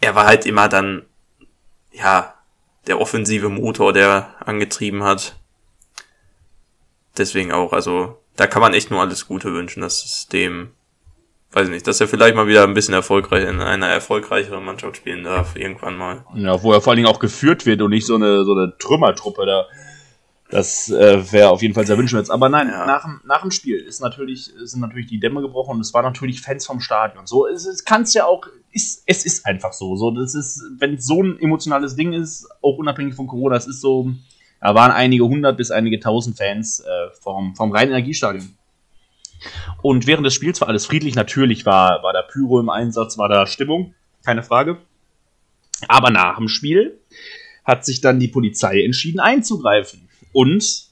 [0.00, 1.02] er war halt immer dann,
[1.90, 2.34] ja,
[2.86, 5.36] der offensive Motor, der angetrieben hat.
[7.16, 10.70] Deswegen auch, also da kann man echt nur alles Gute wünschen, dass es dem,
[11.52, 14.96] weiß ich nicht, dass er vielleicht mal wieder ein bisschen erfolgreich in einer erfolgreicheren Mannschaft
[14.96, 16.24] spielen darf, irgendwann mal.
[16.34, 18.74] Ja, wo er vor allen Dingen auch geführt wird und nicht so eine, so eine
[18.78, 19.66] Trümmertruppe da.
[20.50, 22.30] Das äh, wäre auf jeden Fall sehr wünschenswert.
[22.32, 22.86] Aber nein, Ja.
[22.86, 26.04] nach, dem- nach dem Spiel ist natürlich, sind natürlich die Dämme gebrochen und es waren
[26.06, 27.26] natürlich Fans vom Stadion.
[27.26, 29.96] So, es, es kann es ja auch, ist, es ist einfach so.
[29.96, 33.66] so das ist, wenn es so ein emotionales Ding ist, auch unabhängig von Corona, es
[33.66, 34.10] ist so,
[34.60, 38.56] da waren einige hundert bis einige tausend Fans äh, vom, vom Rhein-Energiestadion.
[39.82, 41.14] Und während des Spiels war alles friedlich.
[41.14, 43.94] Natürlich war, war der Pyro im Einsatz, war da Stimmung,
[44.24, 44.78] keine Frage.
[45.86, 47.00] Aber nach dem Spiel
[47.64, 50.08] hat sich dann die Polizei entschieden einzugreifen.
[50.32, 50.88] Und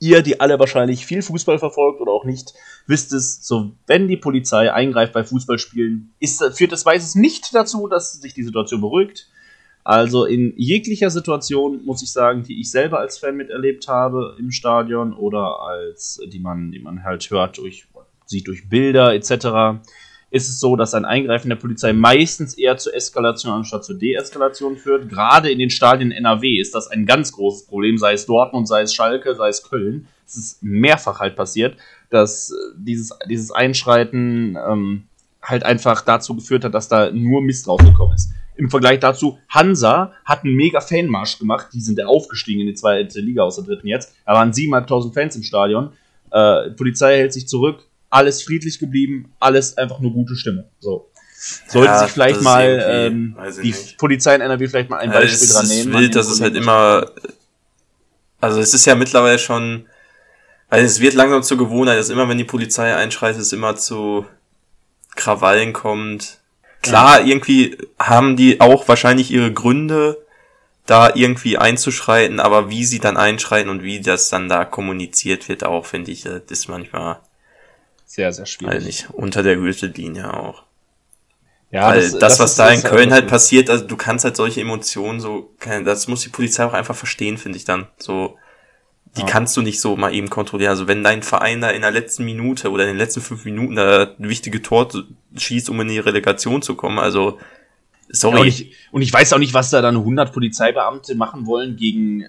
[0.00, 2.54] ihr, die alle wahrscheinlich viel Fußball verfolgt oder auch nicht,
[2.86, 7.54] wisst es, so wenn die Polizei eingreift bei Fußballspielen, ist, führt das weiß es nicht
[7.54, 9.28] dazu, dass sich die Situation beruhigt.
[9.88, 14.50] Also in jeglicher Situation, muss ich sagen, die ich selber als Fan miterlebt habe im
[14.50, 17.86] Stadion oder als die man, die man halt hört durch,
[18.26, 19.80] sieht durch Bilder etc.,
[20.30, 24.76] ist es so, dass ein Eingreifen der Polizei meistens eher zur Eskalation anstatt zur Deeskalation
[24.76, 25.08] führt.
[25.08, 28.82] Gerade in den Stadien NRW ist das ein ganz großes Problem, sei es Dortmund, sei
[28.82, 30.06] es Schalke, sei es Köln.
[30.26, 31.78] Es ist mehrfach halt passiert,
[32.10, 35.04] dass äh, dieses, dieses Einschreiten ähm,
[35.40, 38.34] halt einfach dazu geführt hat, dass da nur Mist rausgekommen ist.
[38.58, 41.68] Im Vergleich dazu, Hansa hat einen mega Fanmarsch gemacht.
[41.72, 44.14] Die sind ja aufgestiegen in die zweite Liga aus der dritten jetzt.
[44.26, 45.92] Da waren 7.500 Fans im Stadion.
[46.32, 47.84] Äh, Polizei hält sich zurück.
[48.10, 49.32] Alles friedlich geblieben.
[49.38, 50.64] Alles einfach nur gute Stimme.
[50.80, 51.08] So.
[51.68, 53.96] Sollte Ja, sich vielleicht das ist mal ähm, die nicht.
[53.96, 55.92] Polizei in NRW vielleicht mal ein Ja, Beispiel dran ist nehmen.
[55.94, 57.12] wild, dass es halt immer,
[58.40, 59.86] also es ist ja mittlerweile schon,
[60.68, 64.26] weil es wird langsam zur Gewohnheit, dass immer wenn die Polizei einschreitet, es immer zu
[65.14, 66.37] Krawallen kommt.
[66.82, 70.18] Klar, irgendwie haben die auch wahrscheinlich ihre Gründe,
[70.86, 75.64] da irgendwie einzuschreiten, aber wie sie dann einschreiten und wie das dann da kommuniziert wird,
[75.64, 77.18] auch finde ich, das ist manchmal,
[78.06, 78.76] sehr, sehr schwierig.
[78.76, 80.62] weiß nicht, unter der Gürtellinie auch.
[81.70, 84.36] Ja, Weil das, was ist- da in Köln halt das- passiert, also du kannst halt
[84.36, 85.50] solche Emotionen so,
[85.84, 87.86] das muss die Polizei auch einfach verstehen, finde ich dann.
[87.98, 88.38] So,
[89.18, 89.28] die Ja.
[89.28, 90.70] kannst du nicht so mal eben kontrollieren.
[90.70, 93.76] Also wenn dein Verein da in der letzten Minute oder in den letzten fünf Minuten
[93.76, 94.88] da wichtige Tor
[95.36, 97.38] schießt, um in die Relegation zu kommen, also
[98.10, 98.36] sorry.
[98.36, 101.76] Ja, und, ich, und ich weiß auch nicht, was da dann 100 Polizeibeamte machen wollen
[101.76, 102.24] gegen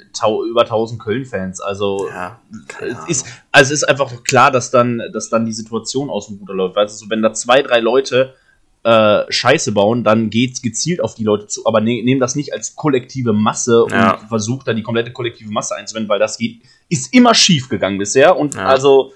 [0.50, 1.62] über 1000 Köln-Fans.
[1.62, 2.40] Also, ja,
[2.82, 6.38] es ist, also es ist einfach klar, dass dann, dass dann die Situation aus dem
[6.38, 6.76] Ruder läuft.
[6.76, 8.34] Weißt du, so, wenn da zwei, drei Leute
[8.84, 12.54] äh, Scheiße bauen, dann geht's gezielt auf die Leute zu, aber ne, nehmen das nicht
[12.54, 14.14] als kollektive Masse Ja.
[14.16, 17.98] und versucht da die komplette kollektive Masse einzuwenden, weil das geht, ist immer schief gegangen
[17.98, 18.66] bisher und Ja.
[18.68, 19.12] also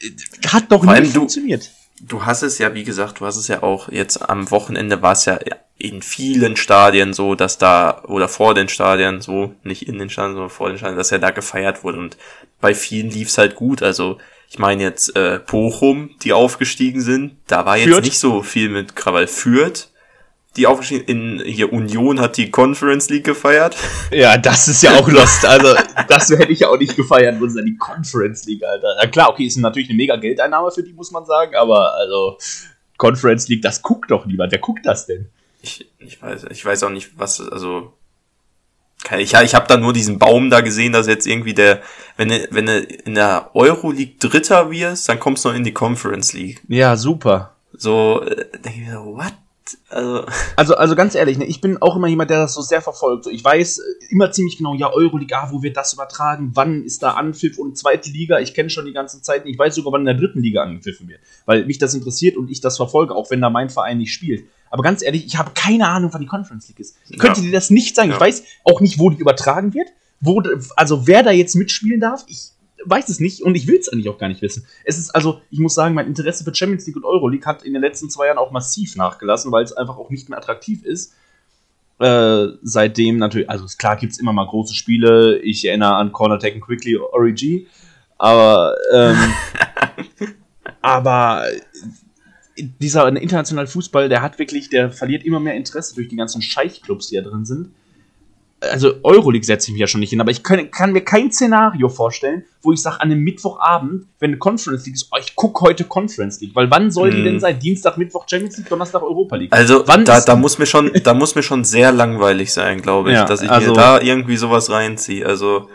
[0.00, 0.10] äh,
[0.48, 1.70] hat doch nicht funktioniert.
[2.00, 5.12] du hast es ja, wie gesagt, du hast es ja auch jetzt am Wochenende war
[5.12, 5.38] es ja
[5.78, 10.32] in vielen Stadien so, dass da, oder vor den Stadien so, nicht in den Stadien,
[10.32, 12.16] sondern vor den Stadien, dass ja da gefeiert wurde und
[12.60, 17.66] bei vielen lief's halt gut, also ich meine jetzt äh, Bochum, die aufgestiegen sind, da
[17.66, 18.04] war jetzt Fürth.
[18.04, 19.26] nicht so viel mit Krawall.
[19.26, 19.88] Fürth,
[20.56, 23.76] die aufgestiegen in hier Union hat die Conference League gefeiert.
[24.12, 25.44] Ja, das ist ja auch lost.
[25.44, 25.74] Also,
[26.08, 28.96] das hätte ich ja auch nicht gefeiert, wo die Conference League, Alter.
[28.98, 32.38] Na klar, okay, ist natürlich eine mega Geldeinnahme für die, muss man sagen, aber also,
[32.96, 34.52] Conference League, das guckt doch niemand.
[34.52, 35.28] Wer guckt das denn?
[35.66, 37.92] Ich, ich weiß, ich weiß auch nicht, was, also,
[39.02, 41.82] keine, ich, ich habe da nur diesen Baum da gesehen, dass jetzt irgendwie der,
[42.16, 45.74] wenn du, wenn du in der Euroleague Dritter wirst, dann kommst du noch in die
[45.74, 46.62] Conference League.
[46.68, 47.56] Ja, super.
[47.72, 49.34] So, äh, denke ich mir so, what?
[49.88, 50.24] Also,
[50.56, 53.24] Also, also ganz ehrlich, ne, ich bin auch immer jemand, der das so sehr verfolgt.
[53.24, 56.50] So, ich weiß äh, immer ziemlich genau, ja, Euroleague, ah, wo wird das übertragen?
[56.54, 58.38] Wann ist da Anpfiff und zweite Liga?
[58.40, 59.44] Ich kenne schon die ganze Zeit.
[59.46, 61.20] Ich weiß sogar, wann in der dritten Liga angepfiffen wird.
[61.44, 64.44] Weil mich das interessiert und ich das verfolge, auch wenn da mein Verein nicht spielt.
[64.70, 66.96] Aber ganz ehrlich, ich habe keine Ahnung, wann die Conference League ist.
[67.08, 67.46] Ich könnte Ja.
[67.46, 68.10] dir das nicht sagen.
[68.10, 68.16] Ja.
[68.16, 69.88] Ich weiß auch nicht, wo die übertragen wird.
[70.20, 70.42] Wo,
[70.76, 72.48] also wer da jetzt mitspielen darf, ich
[72.88, 74.66] weiß es nicht und ich will es eigentlich auch gar nicht wissen.
[74.84, 77.72] Es ist also, ich muss sagen, mein Interesse für Champions League und Euroleague hat in
[77.72, 81.14] den letzten zwei Jahren auch massiv nachgelassen, weil es einfach auch nicht mehr attraktiv ist.
[81.98, 85.38] Äh, seitdem natürlich, also klar gibt es immer mal große Spiele.
[85.38, 87.66] Ich erinnere an Corner Taken Quickly, Origi.
[88.18, 89.16] Aber, ähm,
[90.82, 91.44] aber
[92.56, 97.08] dieser internationale Fußball, der hat wirklich, der verliert immer mehr Interesse durch die ganzen Scheichclubs,
[97.08, 97.70] die da drin sind.
[98.60, 101.30] Also Euroleague setze ich mich ja schon nicht hin, aber ich kann, kann mir kein
[101.30, 105.36] Szenario vorstellen, wo ich sage, an einem Mittwochabend, wenn eine Conference League ist, oh, ich
[105.36, 107.58] gucke heute Conference League, weil wann soll die denn sein?
[107.58, 109.52] Dienstag, Mittwoch Champions League, Donnerstag Europa League.
[109.52, 113.10] Also wann da, da muss mir schon, da muss mir schon sehr langweilig sein, glaube
[113.10, 115.26] ich, Ja, dass ich also- mir da irgendwie sowas reinziehe.
[115.26, 115.68] Also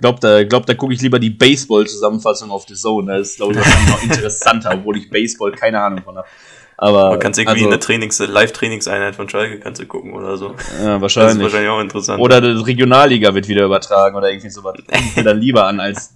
[0.00, 3.18] Glaubt, da, glaubt, da gucke ich lieber die Baseball-Zusammenfassung auf The Zone.
[3.18, 6.28] Das ist, glaube ich, noch interessanter, obwohl ich Baseball keine Ahnung von habe.
[6.80, 10.50] Aber man kann irgendwie also, eine Trainings Live-Trainingseinheit von Schalke kannst du gucken oder so.
[10.50, 10.62] ja, Das
[10.96, 11.42] ist wahrscheinlich.
[11.42, 12.20] wahrscheinlich auch interessant.
[12.22, 14.76] Oder die Regionalliga wird wieder übertragen oder irgendwie sowas.
[15.16, 16.14] Ich dann lieber an als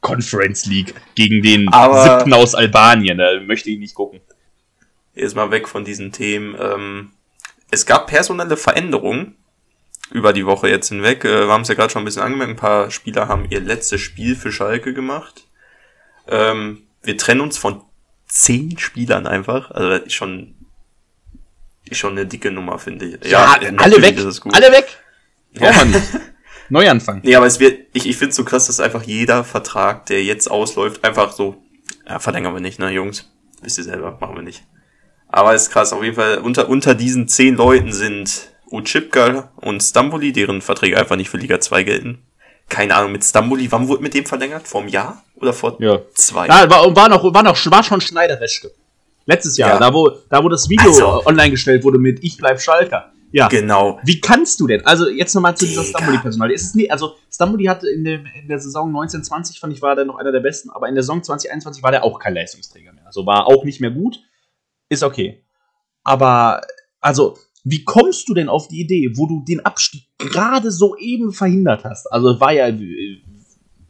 [0.00, 3.18] Conference League gegen den Aber- siebten aus Albanien.
[3.18, 4.20] Da möchte ich nicht gucken.
[5.14, 6.56] Jetzt mal weg von diesen Themen.
[6.60, 7.12] Ähm,
[7.70, 9.36] es gab personelle Veränderungen
[10.10, 11.24] über die Woche jetzt hinweg.
[11.24, 12.50] Äh, wir haben es ja gerade schon ein bisschen angemerkt.
[12.50, 15.44] Ein paar Spieler haben ihr letztes Spiel für Schalke gemacht.
[16.26, 17.82] Ähm, wir trennen uns von
[18.32, 19.70] zehn Spielern einfach.
[19.70, 20.54] Also das ist schon,
[21.88, 23.36] ist schon eine dicke Nummer, finde ich.
[23.36, 24.16] alle natürlich weg.
[24.16, 24.54] ist es gut.
[24.54, 24.86] Alle weg.
[25.52, 25.84] Ja.
[25.84, 26.00] Nicht.
[26.70, 27.20] Neuanfang.
[27.22, 30.24] Nee, aber es wird, ich, ich finde es so krass, dass einfach jeder Vertrag, der
[30.24, 31.62] jetzt ausläuft, einfach so,
[32.08, 33.30] ja, verlängern wir nicht, ne, Jungs?
[33.60, 34.64] Wisst ihr selber, machen wir nicht.
[35.28, 40.32] Aber ist krass, auf jeden Fall, unter, unter diesen zehn Leuten sind Uchipka und Stamboli,
[40.32, 42.22] deren Verträge einfach nicht für Liga 2 gelten.
[42.72, 44.66] Keine Ahnung, mit Stamboli, wann wurde mit dem verlängert?
[44.66, 45.22] Vor einem Jahr?
[45.36, 46.00] Oder vor Ja.
[46.14, 46.46] zwei?
[46.46, 48.70] Ja, war, war, noch, war, noch, war schon Schneider-Reschke.
[49.26, 49.78] Letztes Jahr, Ja.
[49.78, 51.26] da, wo, da wo das Video Also.
[51.26, 53.12] online gestellt wurde mit Ich bleib Schalker.
[53.30, 53.48] Ja.
[53.48, 54.00] Genau.
[54.04, 54.84] Wie kannst du denn?
[54.86, 55.98] Also jetzt nochmal zu dieser Digga.
[55.98, 56.50] Stamboli-Personal.
[56.50, 59.94] Ist es nie, also Stamboli hatte in, dem, in der Saison 1920, fand ich, war
[59.94, 62.92] der noch einer der besten, aber in der Saison 2021 war der auch kein Leistungsträger
[62.92, 63.06] mehr.
[63.06, 64.18] Also war auch nicht mehr gut.
[64.88, 65.44] Ist okay.
[66.04, 66.62] Aber,
[67.00, 71.32] also, wie kommst du denn auf die Idee, wo du den Abstieg gerade so eben
[71.32, 72.10] verhindert hast?
[72.12, 72.72] Also war ja,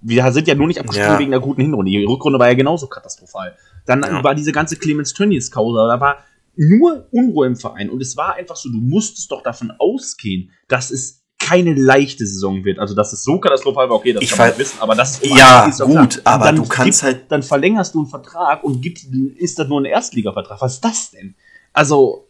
[0.05, 1.19] wir sind ja nur nicht abgestiegen Ja.
[1.19, 1.91] wegen der guten Hinrunde.
[1.91, 3.57] Die Rückrunde war ja genauso katastrophal.
[3.87, 4.23] Dann Ja.
[4.23, 6.19] war diese ganze Clemens Tönnies Causa, da war
[6.57, 10.91] nur Unruhe im Verein und es war einfach so, du musstest doch davon ausgehen, dass
[10.91, 12.79] es keine leichte Saison wird.
[12.79, 15.35] Also, dass es so katastrophal war, okay, das Ich kann man wissen, aber das ist
[15.37, 19.07] Ja, ist gut, aber du kannst gib- halt- Dann verlängerst du einen Vertrag und gibst,
[19.37, 20.61] ist das nur ein Erstligavertrag.
[20.61, 21.35] Was ist das denn?
[21.73, 22.29] Also,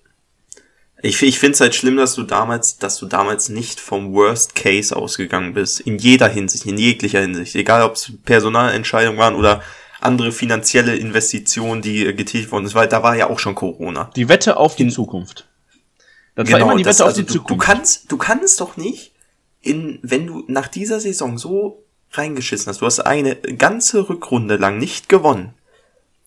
[1.04, 4.54] Ich, ich finde es halt schlimm, dass du damals, dass du damals nicht vom Worst
[4.54, 5.80] Case ausgegangen bist.
[5.80, 7.56] In jeder Hinsicht, in jeglicher Hinsicht.
[7.56, 9.62] Egal ob es Personalentscheidungen waren oder
[10.00, 12.64] andere finanzielle Investitionen, die äh, getätigt wurden.
[12.64, 14.10] Das war, da war ja auch schon Corona.
[14.16, 15.48] die Wette auf die Zukunft.
[16.36, 17.66] Das war immer die das- Wette auf also die du, du Zukunft.
[17.66, 19.12] kannst, du kannst doch nicht,
[19.60, 24.78] in, wenn du nach dieser Saison so reingeschissen hast, du hast eine ganze Rückrunde lang
[24.78, 25.54] nicht gewonnen,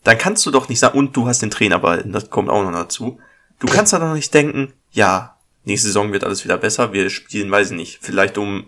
[0.04, 2.64] dann kannst du doch nicht sagen, und du hast den Trainer behalten, das kommt auch
[2.64, 3.20] noch dazu.
[3.66, 7.72] Du kannst doch nicht denken, ja, nächste Saison wird alles wieder besser, wir spielen, weiß
[7.72, 8.68] ich nicht, vielleicht um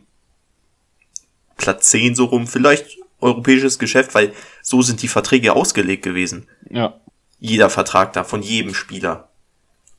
[1.58, 7.00] Platz 10 so rum, vielleicht europäisches Geschäft, weil so sind die Verträge ausgelegt gewesen ja.
[7.40, 9.30] jeder Vertrag da von jedem Spieler.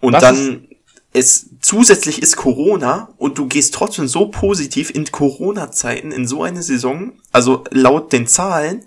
[0.00, 0.68] Und Das dann
[1.12, 6.62] es zusätzlich ist Corona und du gehst trotzdem so positiv in Corona-Zeiten in so eine
[6.62, 7.12] Saison.
[7.32, 8.84] Also laut den Zahlen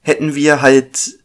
[0.00, 1.18] hätten wir halt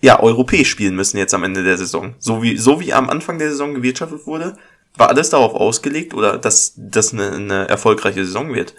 [0.00, 2.14] ja europäisch spielen müssen jetzt am Ende der Saison.
[2.18, 4.56] So wie so wie am Anfang der Saison gewirtschaftet wurde,
[4.96, 8.74] war alles darauf ausgelegt oder dass das eine, eine erfolgreiche Saison wird.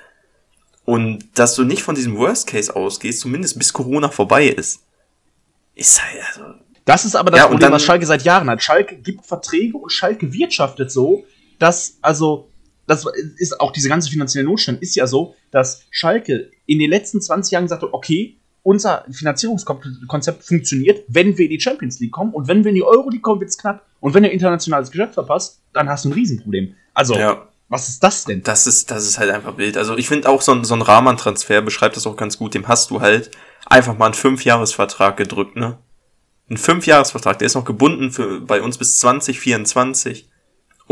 [0.83, 4.81] Und dass du nicht von diesem Worst Case ausgehst, zumindest bis Corona vorbei ist,
[5.75, 6.53] ist halt also
[6.85, 8.61] Das ist aber das Ja, Problem, dann- was Schalke seit Jahren hat.
[8.63, 11.23] Schalke gibt Verträge und Schalke wirtschaftet so,
[11.59, 12.49] dass, also,
[12.87, 13.05] das
[13.37, 17.51] ist auch diese ganze finanzielle Notstand ist ja so, dass Schalke in den letzten 20
[17.51, 22.47] Jahren gesagt hat, okay, unser Finanzierungskonzept funktioniert, wenn wir in die Champions League kommen und
[22.47, 23.85] wenn wir in die Euroleague kommen, wird's knapp.
[23.99, 26.75] Und wenn du internationales Geschäft verpasst, dann hast du ein Riesenproblem.
[26.93, 27.47] Also, Ja.
[27.69, 28.43] was ist das denn?
[28.43, 29.77] Das ist, das ist halt einfach wild.
[29.77, 32.53] Also ich finde auch so ein, so ein Rahmentransfer beschreibt das auch ganz gut.
[32.53, 33.31] Dem hast du halt
[33.65, 35.77] einfach mal einen Fünfjahresvertrag gedrückt, ne?
[36.49, 40.27] Ein Fünfjahresvertrag, der ist noch gebunden für, bei uns bis 2024.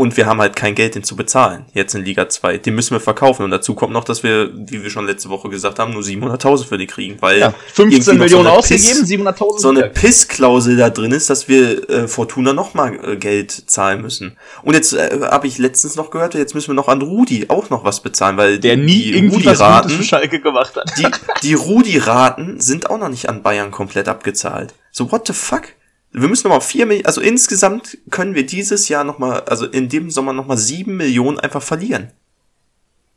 [0.00, 1.66] Und wir haben halt kein Geld, den zu bezahlen.
[1.74, 2.56] Jetzt in Liga 2.
[2.56, 3.44] Den müssen wir verkaufen.
[3.44, 6.66] Und dazu kommt noch, dass wir, wie wir schon letzte Woche gesagt haben, nur 700.000
[6.66, 7.18] für die kriegen.
[7.20, 9.82] Weil Ja, irgendwie 15 noch Millionen so ausgegeben, Piss- 700.000 so eine.
[9.90, 14.38] Pissklausel da drin ist, dass wir äh, Fortuna nochmal äh, Geld zahlen müssen.
[14.62, 17.68] Und jetzt äh, habe ich letztens noch gehört, jetzt müssen wir noch an Rudi auch
[17.68, 20.90] noch was bezahlen, weil der nie irgendwie was Gutes für Schalke gemacht hat.
[20.98, 21.06] die,
[21.42, 24.72] die Rudi-Raten sind auch noch nicht an Bayern komplett abgezahlt.
[24.92, 25.64] So, what the fuck?
[26.12, 30.10] Wir müssen nochmal vier Millionen, also insgesamt können wir dieses Jahr nochmal, also in dem
[30.10, 32.10] Sommer nochmal sieben Millionen einfach verlieren.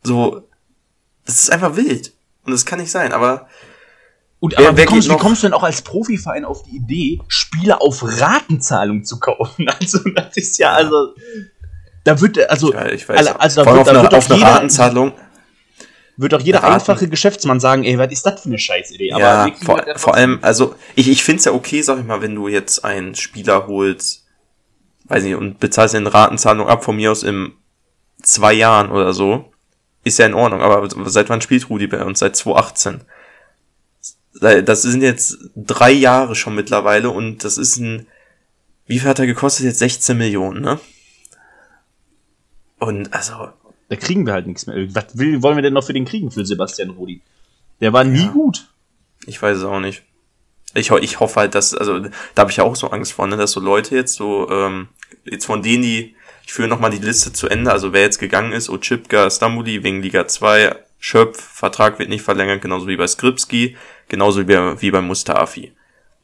[0.03, 0.47] So,
[1.25, 2.13] das ist einfach wild.
[2.45, 3.47] Und das kann nicht sein, aber
[4.39, 6.75] Und Wer- aber wer wie, kommst, wie kommst du denn auch als Profiverein auf die
[6.75, 9.65] Idee, Spieler auf Ratenzahlung zu kaufen?
[9.79, 11.15] Also, das ist ja, also.
[12.03, 12.73] Da wird, also.
[12.73, 13.25] Ja, ich weiß.
[13.27, 15.13] also da wird, auf da eine, wird auf auf jeder, Ratenzahlung.
[16.17, 16.73] Wird doch jeder Raten.
[16.75, 19.13] einfache Geschäftsmann sagen, ey, was ist das für eine Scheißidee?
[19.13, 22.21] Aber ja, vor, vor allem, also ich, ich finde es ja okay, sag ich mal,
[22.21, 24.25] wenn du jetzt einen Spieler holst,
[25.05, 27.53] weiß nicht, und bezahlst eine Ratenzahlung ab von mir aus im
[28.21, 29.51] zwei Jahren oder so,
[30.03, 30.61] ist ja in Ordnung.
[30.61, 32.19] Aber seit wann spielt Rudi bei uns?
[32.19, 33.01] Seit 2018.
[34.33, 38.07] Seit- Das sind jetzt drei Jahre schon mittlerweile und das ist ein,
[38.85, 39.65] wie viel hat er gekostet?
[39.65, 40.79] Jetzt 16 Millionen, ne?
[42.79, 43.49] Und also,
[43.99, 44.75] Da kriegen wir halt nichts mehr.
[44.95, 47.21] Was will, wollen wir denn noch für den kriegen für Sebastian Rudi?
[47.81, 48.67] Der war nie gut.
[49.25, 50.03] Ich weiß es auch nicht.
[50.75, 52.09] Ich, ho- ich hoffe halt, dass, also da
[52.41, 54.87] habe ich ja auch so Angst vor, ne, dass so Leute jetzt so, ähm,
[55.25, 58.51] jetzt von denen, die, ich führe nochmal die Liste zu Ende, also wer jetzt gegangen
[58.53, 63.77] ist, Ochipka, Stambuli wegen Liga 2, Schöpf, Vertrag wird nicht verlängert, genauso wie bei Skripski,
[64.07, 65.73] genauso wie, bei- wie bei Mustafi.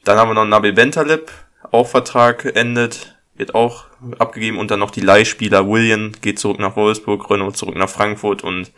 [0.04, 1.32] Dann haben wir noch Nabil Bentaleb,
[1.72, 3.86] auch Vertrag endet, wird auch
[4.18, 8.44] abgegeben und dann noch die Leihspieler William geht zurück nach Wolfsburg, Renault zurück nach Frankfurt
[8.44, 8.72] und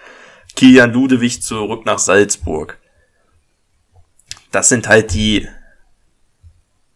[0.55, 2.77] Kilian Ludewig zurück nach Salzburg.
[4.51, 5.47] Das sind halt die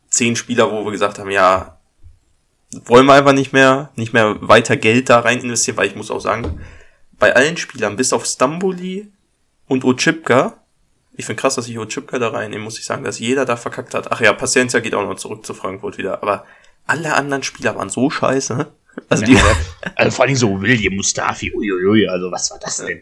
[0.10, 1.78] zehn Spieler, wo wir gesagt haben, ja,
[2.86, 6.12] wollen wir einfach nicht mehr, nicht mehr weiter Geld da rein investieren, weil ich muss
[6.12, 6.62] auch sagen,
[7.18, 9.12] bei allen Spielern, bis auf Stamboli
[9.68, 10.62] und Ochipka,
[11.14, 13.94] ich finde krass, dass ich Ochipka da reinnehmen, muss ich sagen, dass jeder da verkackt
[13.94, 14.12] hat.
[14.12, 16.46] Ach ja, Paciencia geht auch noch zurück zu Frankfurt wieder, aber
[16.86, 18.56] alle anderen Spieler waren so scheiße.
[18.56, 18.68] ne?
[19.10, 19.38] Also die,
[19.96, 23.02] Also vor allem so William Mustafi, uiuiui, also was war das denn?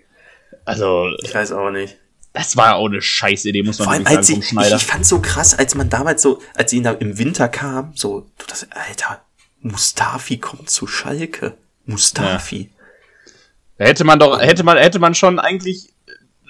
[0.65, 1.97] Also, ich weiß auch nicht.
[2.31, 4.75] das war auch eine Scheißidee, muss man Vor allem, als sagen, ich, Schneider.
[4.77, 8.21] ich fand so krass, als man damals so, als sie da im Winter kam, so,
[8.37, 9.21] du das, Alter,
[9.61, 11.57] Mustafi kommt zu Schalke.
[11.85, 12.69] Mustafi.
[13.77, 15.89] Da hätte man doch, hätte man, hätte man schon eigentlich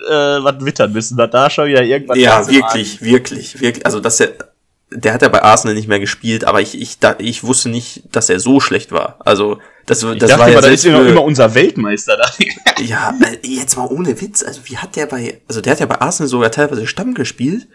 [0.07, 0.11] äh,
[0.43, 3.85] was wittern müssen, dass da schon wieder irgendwas Ja, ganz im wirklich, wirklich, wirklich.
[3.85, 4.52] Also, dass er,
[4.95, 8.03] der hat ja bei Arsenal nicht mehr gespielt, aber ich, ich, da, ich wusste nicht,
[8.11, 9.17] dass er so schlecht war.
[9.19, 12.17] Also, das, das Ich dachte war ja immer, da selbst ist immer, immer unser Weltmeister
[12.17, 12.25] da.
[12.83, 14.43] Ja, äh, jetzt mal ohne Witz.
[14.43, 17.67] Also wie hat der bei, also der hat ja bei Arsenal sogar teilweise Stamm gespielt.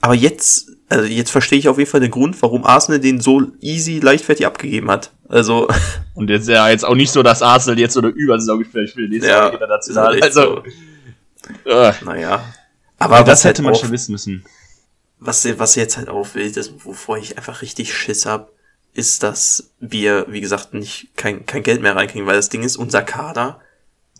[0.00, 3.42] Aber jetzt, also jetzt verstehe ich auf jeden Fall den Grund, warum Arsenal den so
[3.60, 5.12] easy, leichtfertig abgegeben hat.
[5.28, 5.68] Also,
[6.14, 9.30] Und jetzt ja jetzt auch nicht so, dass Arsenal jetzt so eine Übersaison gespielt nächstes
[9.30, 10.20] Ja, Jahr international.
[10.22, 10.62] Also,
[11.64, 12.42] äh, naja.
[12.98, 14.44] Aber das was hätte halt man schon wissen müssen.
[15.18, 18.50] Was, was jetzt halt auffällt, ist, wovor ich einfach richtig Schiss hab,
[18.92, 22.76] ist, dass wir, wie gesagt, nicht kein, kein Geld mehr reinkriegen, weil das Ding ist,
[22.76, 23.60] unser Kader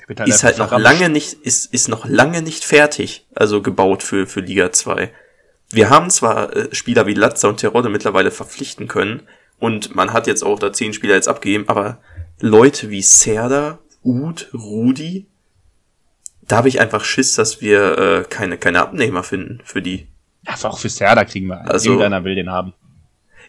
[0.07, 4.27] Wird ist halt noch lange nicht, ist, ist noch lange nicht fertig, also gebaut für,
[4.27, 5.13] für Liga 2.
[5.71, 9.23] Wir haben zwar äh, Spieler wie Latza und Terodde mittlerweile verpflichten können
[9.59, 11.99] und man hat jetzt auch da zehn Spieler jetzt abgegeben, aber
[12.41, 15.27] Leute wie Serda, Ud, Rudi,
[16.43, 20.07] da habe ich einfach Schiss, dass wir äh, keine, keine Abnehmer finden für die.
[20.47, 21.69] Einfach auch für Serda kriegen wir einen.
[21.69, 22.73] Also- Irgendeiner will den haben.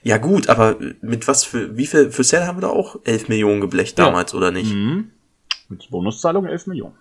[0.03, 3.27] Ja gut, aber mit was für, wie viel, für Serda haben wir da auch 11
[3.29, 4.05] Millionen geblecht Ja.
[4.05, 4.73] damals, oder nicht?
[4.73, 5.11] Mhm.
[5.69, 6.93] Mit Bonuszahlung 11 Millionen.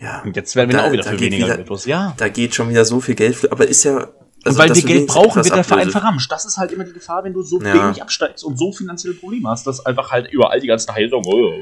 [0.00, 0.22] Ja.
[0.22, 1.76] Und jetzt werden wir Da- auch wieder da für weniger wieder-.
[1.88, 2.14] Ja.
[2.16, 4.08] Da geht schon wieder so viel Geld, aber ist ja,
[4.48, 6.30] Und weil wir Geld brauchen, wird der Verein verramscht.
[6.30, 7.74] Das ist halt immer die Gefahr, wenn du so Ja.
[7.86, 11.52] wenig absteigst und so finanzielle Probleme hast, dass einfach halt überall die ganzen Heilung, oh,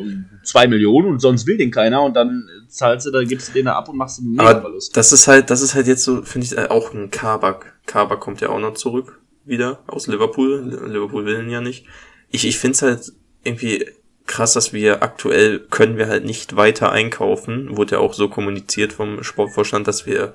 [0.44, 3.66] zwei Millionen und sonst will den keiner und dann zahlst du, da gibst du den
[3.66, 4.96] da ab und machst einen Aber Mega-Verlust.
[4.96, 7.74] das ist halt, das ist halt jetzt so, finde ich, äh, auch ein Kabak.
[7.86, 10.80] Kabak kommt ja auch noch zurück, wieder, aus Liverpool.
[10.88, 11.86] Liverpool will ihn ja nicht.
[12.30, 13.12] Ich, ich finde es halt
[13.44, 13.86] irgendwie
[14.26, 17.76] krass, dass wir aktuell können wir halt nicht weiter einkaufen.
[17.76, 20.34] Wurde ja auch so kommuniziert vom Sportvorstand, dass wir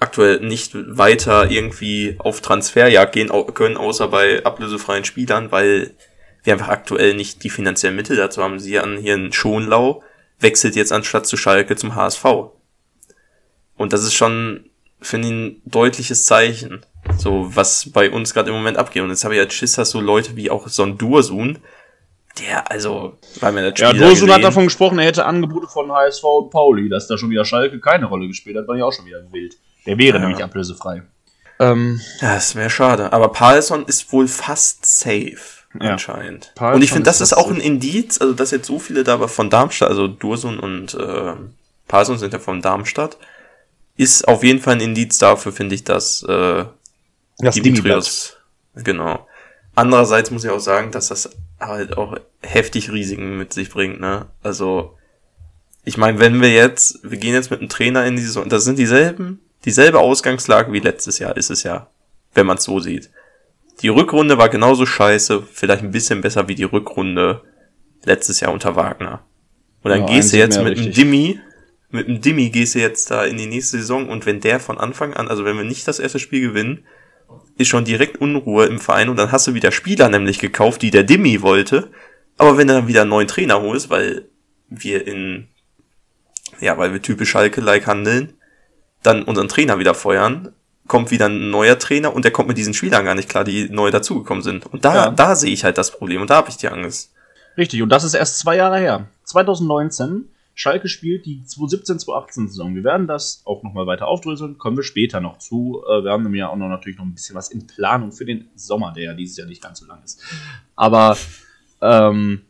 [0.00, 5.94] aktuell nicht weiter irgendwie auf Transferjagd gehen können, außer bei ablösefreien Spielern, weil
[6.42, 8.58] wir einfach aktuell nicht die finanziellen Mittel dazu haben.
[8.58, 10.02] Sie an hier in Schonlau
[10.38, 12.24] wechselt jetzt anstatt zu Schalke zum HSV.
[13.76, 16.84] Und das ist schon, finde ich, ein deutliches Zeichen,
[17.18, 19.02] so was bei uns gerade im Moment abgeht.
[19.02, 21.58] Und jetzt habe ich als Schiss, dass so Leute wie auch so ein Dursun,
[22.38, 26.22] der, also, weil mir das Ja, Dosun hat davon gesprochen, er hätte Angebote von HSV
[26.24, 29.04] und Pauli, dass da schon wieder Schalke keine Rolle gespielt hat, war ja auch schon
[29.04, 29.56] wieder wild.
[29.86, 30.24] Der wäre Ja.
[30.26, 31.02] nämlich ablösefrei.
[31.58, 33.12] Ähm, Ja, das wäre schade.
[33.12, 35.36] Aber Paulson ist wohl fast safe,
[35.80, 35.92] Ja.
[35.92, 36.52] anscheinend.
[36.54, 38.78] Paulson und ich finde, das ist ist fast auch ein Indiz, also dass jetzt so
[38.78, 41.34] viele da von Darmstadt, also Dursun und äh,
[41.88, 43.18] Paulson sind ja von Darmstadt,
[43.96, 46.64] ist auf jeden Fall ein Indiz dafür, finde ich, dass äh,
[47.38, 48.36] das Dimitrios.
[48.74, 49.26] Genau.
[49.74, 54.26] Andererseits muss ich auch sagen, dass das halt auch heftig Risiken mit sich bringt, ne?
[54.42, 54.96] Also,
[55.84, 58.64] ich meine, wenn wir jetzt, wir gehen jetzt mit einem Trainer in die Saison, das
[58.64, 61.88] sind dieselben, dieselbe Ausgangslage wie letztes Jahr, ist es ja,
[62.34, 63.10] wenn man es so sieht.
[63.82, 67.42] Die Rückrunde war genauso scheiße, vielleicht ein bisschen besser wie die Rückrunde
[68.04, 69.24] letztes Jahr unter Wagner.
[69.82, 70.94] Und dann Ja, gehst du jetzt mit richtig.
[70.94, 71.40] Dimmi,
[71.90, 74.78] mit einem Dimmi gehst du jetzt da in die nächste Saison und wenn der von
[74.78, 76.84] Anfang an, also wenn wir nicht das erste Spiel gewinnen,
[77.56, 80.90] ist schon direkt Unruhe im Verein und dann hast du wieder Spieler nämlich gekauft, die
[80.90, 81.90] der Dimmi wollte.
[82.38, 84.28] Aber wenn du dann wieder einen neuen Trainer holst, weil
[84.68, 85.48] wir in,
[86.60, 88.34] ja, weil wir typisch Schalke-like handeln,
[89.02, 90.52] dann unseren Trainer wieder feuern,
[90.86, 93.68] kommt wieder ein neuer Trainer und der kommt mit diesen Spielern gar nicht klar, die
[93.70, 94.66] neu dazugekommen sind.
[94.66, 95.10] Und da, Ja.
[95.10, 97.12] da sehe ich halt das Problem und da habe ich die Angst.
[97.56, 99.06] Richtig, und das ist erst zwei Jahre her.
[99.24, 102.74] 2019, Schalke spielt die 2017-2018-Saison.
[102.74, 105.82] Wir werden das auch nochmal weiter aufdröseln, kommen wir später noch zu.
[105.88, 108.48] Äh, Wir haben nämlich auch noch natürlich noch ein bisschen was in Planung für den
[108.56, 110.20] Sommer, der ja dieses Jahr nicht ganz so lang ist.
[110.76, 111.16] Aber
[111.80, 112.42] ähm,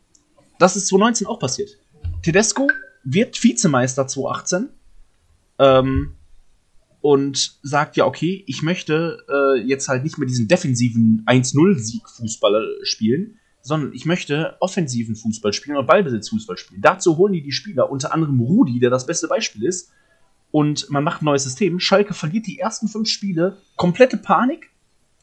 [0.59, 1.77] das ist 2019 auch passiert.
[2.23, 2.69] Tedesco
[3.03, 4.69] wird Vizemeister 2018
[5.59, 6.15] ähm,
[7.01, 13.39] und sagt ja, okay, ich möchte äh, jetzt halt nicht mehr diesen defensiven 1-0-Sieg-Fußball spielen,
[13.61, 16.81] sondern ich möchte offensiven Fußball spielen und Ballbesitzfußball spielen.
[16.81, 19.91] Dazu holen die die Spieler, unter anderem Rudi, der das beste Beispiel ist,
[20.51, 21.79] und man macht ein neues System.
[21.79, 24.69] Schalke verliert die ersten fünf Spiele, komplette Panik,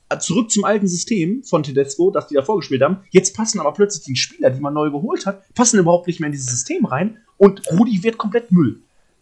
[0.09, 2.99] äh, zurück zum alten System von Tedesco, das die da vorgespielt haben.
[3.11, 6.29] Jetzt passen aber plötzlich die Spieler, die man neu geholt hat, passen überhaupt nicht mehr
[6.29, 8.81] in dieses System rein und Rudi wird komplett Müll.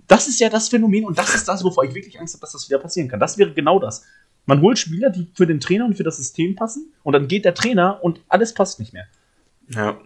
[0.08, 2.52] Das ist ja das Phänomen und das ist das, wovor ich wirklich Angst habe, dass
[2.52, 3.18] das wieder passieren kann.
[3.20, 4.04] Das wäre genau das.
[4.44, 7.44] Man holt Spieler, die für den Trainer und für das System passen und dann geht
[7.44, 9.06] der Trainer und alles passt nicht mehr.
[9.68, 9.98] Ja.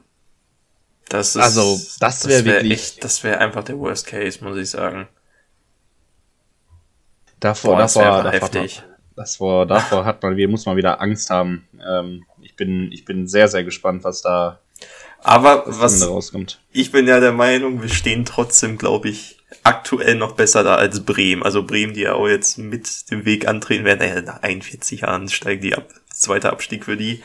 [1.10, 4.70] Das ist, Also, das wär wirklich- echt, das wäre einfach der Worst Case, muss ich
[4.70, 5.08] sagen.
[7.40, 8.82] Davor, Boah, das davor, davor, heftig.
[9.16, 11.66] davor, davor hat man, wir muss man wieder Angst haben.
[11.86, 14.60] Ähm, ich bin, ich bin sehr, sehr gespannt, was da
[15.22, 16.60] Aber was was, rauskommt.
[16.70, 21.04] ich bin ja der Meinung, wir stehen trotzdem, glaube ich, aktuell noch besser da als
[21.04, 21.42] Bremen.
[21.42, 24.00] Also Bremen, die ja auch jetzt mit dem Weg antreten werden.
[24.00, 25.88] Naja, nach 41 Jahren steigen die ab.
[26.12, 27.22] Zweiter Abstieg für die.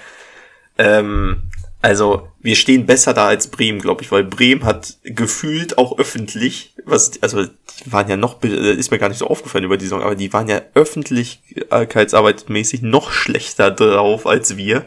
[0.77, 1.43] Ähm,
[1.81, 6.73] also wir stehen besser da als Bremen, glaube ich, weil Bremen hat gefühlt auch öffentlich,
[6.83, 9.85] was, also die waren ja noch, äh, ist mir gar nicht so aufgefallen über die
[9.85, 14.85] Saison, aber die waren ja öffentlichkeitsarbeitmäßig noch schlechter drauf als wir.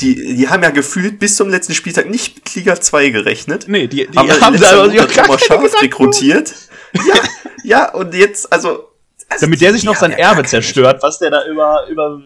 [0.00, 3.86] Die, die haben ja gefühlt bis zum letzten Spieltag nicht mit Liga 2 gerechnet Nee,
[3.86, 6.54] die, die haben, haben, haben da also, Thomas keine Schaaf rekrutiert.
[6.94, 7.14] Ja,
[7.62, 8.88] ja, und jetzt, also.
[9.28, 12.20] also Damit der sich noch sein Erbe zerstört, was der da über, über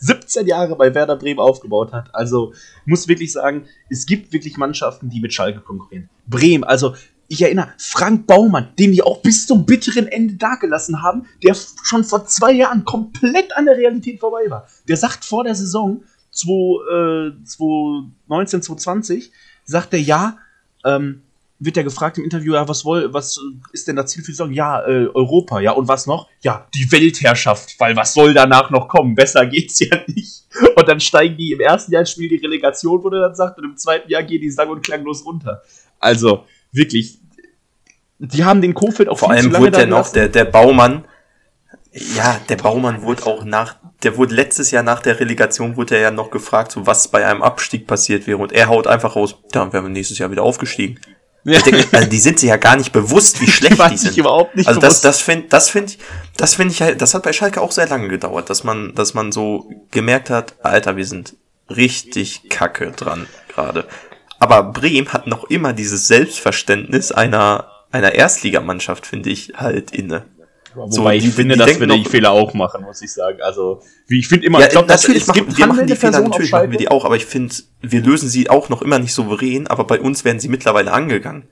[0.00, 2.14] 17 Jahre bei Werder Bremen aufgebaut hat.
[2.14, 2.52] Also,
[2.84, 6.10] muss wirklich sagen, es gibt wirklich Mannschaften, die mit Schalke konkurrieren.
[6.26, 6.94] Bremen, also,
[7.28, 12.04] ich erinnere, Frank Baumann, den die auch bis zum bitteren Ende dagelassen haben, der schon
[12.04, 14.68] vor zwei Jahren komplett an der Realität vorbei war.
[14.88, 16.02] Der sagt vor der Saison
[16.34, 19.32] 2, äh, 2019, 2020,
[19.64, 20.38] sagt er, ja,
[20.84, 21.22] ähm,
[21.60, 23.40] wird er gefragt im Interview, ja, was, woll, was
[23.72, 24.52] ist denn das Ziel für die Saison?
[24.52, 26.28] Ja, äh, Europa, ja, und was noch?
[26.42, 29.14] Ja, die Weltherrschaft, weil was soll danach noch kommen?
[29.14, 30.44] Besser geht's ja nicht.
[30.76, 33.58] Und dann steigen die im ersten Jahr ins Spiel die Relegation, wo er dann sagt,
[33.58, 35.62] und im zweiten Jahr gehen die sang- und klanglos runter.
[36.00, 37.18] Also, wirklich,
[38.18, 41.04] die haben den Kofeld auch Vor allem wurde da der noch, der, der Baumann,
[41.92, 46.02] ja, der Baumann wurde auch nach, der wurde letztes Jahr nach der Relegation, wurde er
[46.02, 48.38] ja noch gefragt, so was bei einem Abstieg passiert wäre.
[48.38, 51.00] Und er haut einfach raus, da wären wir nächstes Jahr wieder aufgestiegen.
[51.44, 51.60] Ja.
[51.60, 54.16] Denke, also die sind sich ja gar nicht bewusst, wie schlecht die sind.
[54.16, 55.04] überhaupt nicht also das, bewusst.
[55.04, 55.98] das finde das find ich,
[56.36, 59.12] das finde ich halt, das hat bei Schalke auch sehr lange gedauert, dass man, dass
[59.12, 61.36] man so gemerkt hat, Alter, wir sind
[61.68, 63.86] richtig kacke dran gerade.
[64.38, 70.24] Aber Bremen hat noch immer dieses Selbstverständnis einer, einer Erstligamannschaft, finde ich, halt inne.
[70.74, 73.40] Wobei So, ich finde, dass wir die Fehler auch machen, muss ich sagen.
[73.42, 75.86] Also, wie ich finde immer, Ja, ich glaub, dass natürlich es machen gibt wir machen
[75.86, 78.82] die Fehler, natürlich machen wir die auch, aber ich finde, wir lösen sie auch noch
[78.82, 81.48] immer nicht souverän, aber bei uns werden sie mittlerweile angegangen.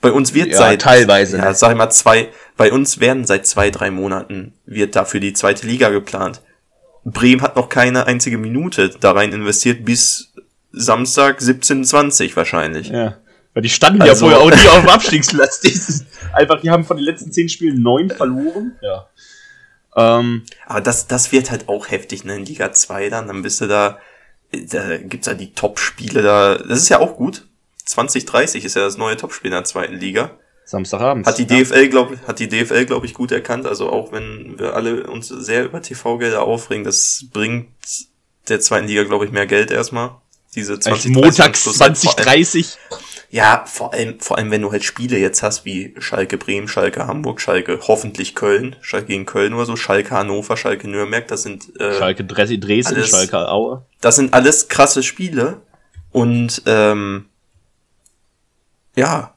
[0.00, 1.54] Bei uns wird Ja, seit teilweise, ja, ne?
[1.54, 5.66] sag ich mal zwei, bei uns werden seit zwei, drei Monaten wird dafür die zweite
[5.66, 6.42] Liga geplant.
[7.04, 10.32] Bremen hat noch keine einzige Minute da rein investiert bis
[10.72, 12.88] Samstag 17:20 wahrscheinlich.
[12.88, 13.18] Ja.
[13.54, 15.60] Weil die standen ja Also- vorher auch nie auf dem Abstiegsplatz.
[15.60, 15.78] Die
[16.32, 18.78] einfach, die haben von den letzten zehn Spielen neun verloren.
[18.80, 19.08] Ja.
[19.94, 22.36] Ähm, Aber das, das wird halt auch heftig, ne?
[22.36, 23.98] In Liga 2 dann, dann bist du da,
[24.52, 26.56] da gibt's ja die Top-Spiele da.
[26.56, 27.46] Das ist ja auch gut.
[27.84, 30.30] 2030 ist ja das neue Topspiel in der zweiten Liga.
[30.64, 31.26] Samstagabend.
[31.26, 33.66] Hat die DFL, glaube hat die DFL, glaube ich, gut erkannt.
[33.66, 37.68] Also auch wenn wir alle uns sehr über TV-Gelder aufregen, das bringt
[38.48, 40.12] der zweiten Liga, glaube ich, mehr Geld erstmal.
[40.54, 41.98] Diese 20, Montags 30 Schlusszeit.
[41.98, 42.78] Vor allem- 2030.
[43.34, 47.06] Ja, vor allem, vor allem, wenn du halt Spiele jetzt hast wie Schalke Bremen, Schalke
[47.06, 51.74] Hamburg, Schalke hoffentlich Köln, Schalke gegen Köln oder so, Schalke Hannover, Schalke Nürnberg, das sind
[51.80, 53.86] äh, Schalke Dres- Dresden, alles- Schalke Aue.
[54.02, 55.62] das sind alles krasse Spiele.
[56.10, 57.24] Und ähm,
[58.94, 59.32] ja,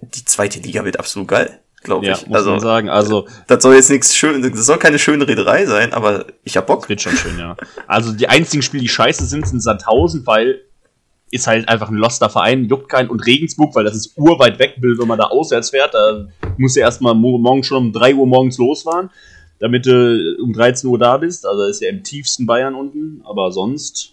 [0.00, 2.26] die zweite Liga wird absolut geil, glaube Ja, ich.
[2.26, 2.88] muss Also man sagen.
[2.88, 6.66] Also, das soll jetzt nichts schön, das soll keine schöne Rederei sein, aber ich hab
[6.66, 6.88] Bock.
[6.88, 7.56] wird schon schön, ja.
[7.86, 10.62] Also, die einzigen Spiele, die scheiße sind, sind Sandhausen, weil
[11.34, 13.10] ist halt einfach ein loster Verein, juckt keinen.
[13.10, 15.94] Und Regensburg, weil das ist urweit weg, will, wenn man da auswärts fährt.
[15.94, 16.26] Da
[16.56, 19.10] muss ja erstmal mo morgen schon um 3 Uhr morgens losfahren,
[19.58, 21.46] damit du um 13 Uhr da bist.
[21.46, 23.22] Also, ist ja im tiefsten Bayern unten.
[23.24, 24.12] Aber sonst.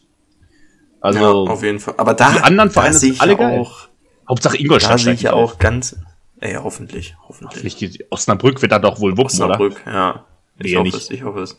[0.99, 1.93] Also, ja, auf jeden Fall.
[1.97, 3.59] Aber da, die anderen Vereine da sind alle geil.
[3.59, 3.87] auch,
[4.27, 5.95] Hauptsache da Ingolstadt sehe ich ja auch ganz,
[6.41, 7.79] Ey, hoffentlich, hoffentlich.
[7.81, 9.93] Nicht, Osnabrück wird da doch wohl wuppen, Osnabrück, oder?
[9.93, 10.25] ja.
[10.57, 10.97] Ich hoffe nicht.
[10.97, 11.57] es, ich hoffe es.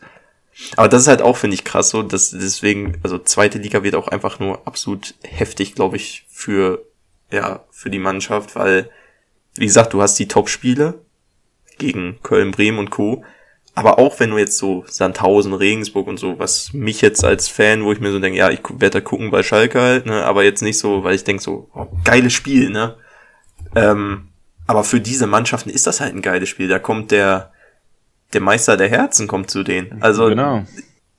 [0.75, 3.95] Aber das ist halt auch, finde ich, krass so, dass deswegen, also zweite Liga wird
[3.95, 6.85] auch einfach nur absolut heftig, glaube ich, für,
[7.31, 8.89] ja, für die Mannschaft, weil,
[9.55, 10.99] wie gesagt, du hast die Top-Spiele
[11.77, 13.23] gegen Köln, Bremen und Co.
[13.75, 17.83] Aber auch wenn du jetzt so Sandhausen, Regensburg und so, was mich jetzt als Fan,
[17.83, 20.43] wo ich mir so denke, ja, ich werde da gucken bei Schalke halt, ne, aber
[20.43, 22.97] jetzt nicht so, weil ich denke so, oh, geiles Spiel, ne.
[23.75, 24.29] Ähm,
[24.67, 26.67] aber für diese Mannschaften ist das halt ein geiles Spiel.
[26.67, 27.51] Da kommt der,
[28.33, 30.01] der Meister der Herzen kommt zu denen.
[30.01, 30.65] Also, genau.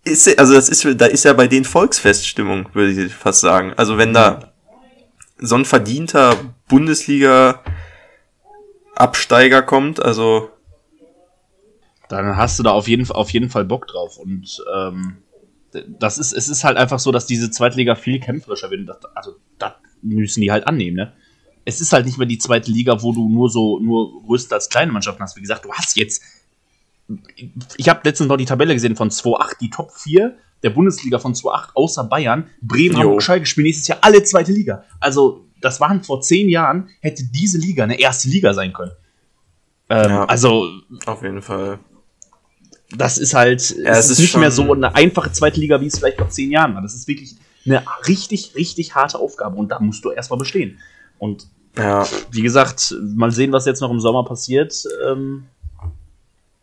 [0.05, 3.73] ist, also das ist, da ist ja bei denen Volksfeststimmung, würde ich fast sagen.
[3.77, 4.53] Also wenn da
[5.39, 6.37] so ein verdienter
[6.69, 7.61] Bundesliga
[8.95, 10.51] Absteiger kommt, also
[12.09, 14.19] dann hast du da auf jeden, auf jeden Fall Bock drauf.
[14.19, 15.17] Und ähm,
[15.99, 18.89] das ist, es ist halt einfach so, dass diese Zweitliga viel kämpferischer wird.
[19.15, 21.13] also das müssen die halt annehmen, ne?
[21.67, 24.93] Es ist halt nicht mehr die zweite Liga, wo du nur so nur als kleine
[24.93, 25.35] Mannschaften hast.
[25.37, 26.23] Wie gesagt, du hast jetzt.
[27.77, 31.35] Ich habe letztens noch die Tabelle gesehen von 2-8, die Top 4 der Bundesliga von
[31.35, 32.49] 2-8, außer Bayern.
[32.63, 34.85] Bremen, Hamburg, Schalke spielen nächstes Jahr alle zweite Liga.
[34.99, 38.93] Also, das waren vor zehn Jahren, hätte diese Liga eine erste Liga sein können.
[39.91, 40.67] Ähm, ja, also.
[41.07, 41.79] Auf jeden Fall
[42.97, 45.99] das ist halt ja, es ist nicht mehr so eine einfache zweite Liga, wie es
[45.99, 46.83] vielleicht vor zehn Jahren war.
[46.83, 47.37] Das ist wirklich
[47.67, 50.79] eine richtig, richtig harte Aufgabe und da musst du erstmal bestehen.
[51.19, 52.07] Und ja.
[52.31, 54.85] wie gesagt, mal sehen, was jetzt noch im Sommer passiert.
[55.07, 55.47] Ähm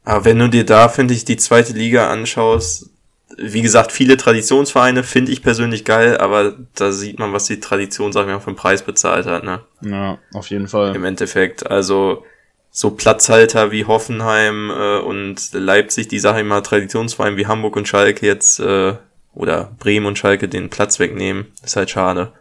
[0.04, 2.89] Aber wenn du dir da, finde ich, die zweite Liga anschaust,
[3.38, 8.12] wie gesagt, viele Traditionsvereine finde ich persönlich geil, aber da sieht man, was die Tradition,
[8.12, 9.62] sagen wir mal, für den Preis bezahlt hat, ne?
[9.82, 10.95] Ja, auf jeden Fall.
[10.95, 11.70] Im Endeffekt.
[11.70, 12.26] Also,
[12.72, 18.26] so Platzhalter wie Hoffenheim äh, und Leipzig, die Sache immer Traditionsverein wie Hamburg und Schalke
[18.26, 18.93] jetzt äh,
[19.34, 22.32] oder Bremen und Schalke den Platz wegnehmen, ist halt schade.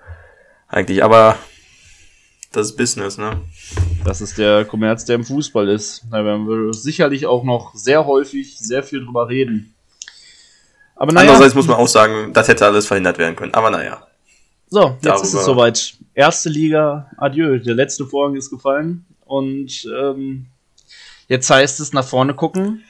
[0.69, 1.37] Eigentlich, aber
[2.53, 3.41] das ist Business, ne?
[4.05, 6.05] Das ist der Kommerz, der im Fußball ist.
[6.11, 9.75] Da werden wir sicherlich auch noch sehr häufig sehr viel drüber reden.
[10.97, 11.31] Aber naja.
[11.31, 13.55] Andererseits muss man auch sagen, das hätte alles verhindert werden können.
[13.55, 14.07] Aber naja.
[14.69, 15.23] So, jetzt Darüber.
[15.23, 15.95] ist es soweit.
[16.15, 17.59] Erste Liga, adieu.
[17.59, 19.07] Der letzte Vorhang ist gefallen.
[19.25, 20.47] Und ähm,
[21.29, 22.83] jetzt heißt es nach vorne gucken,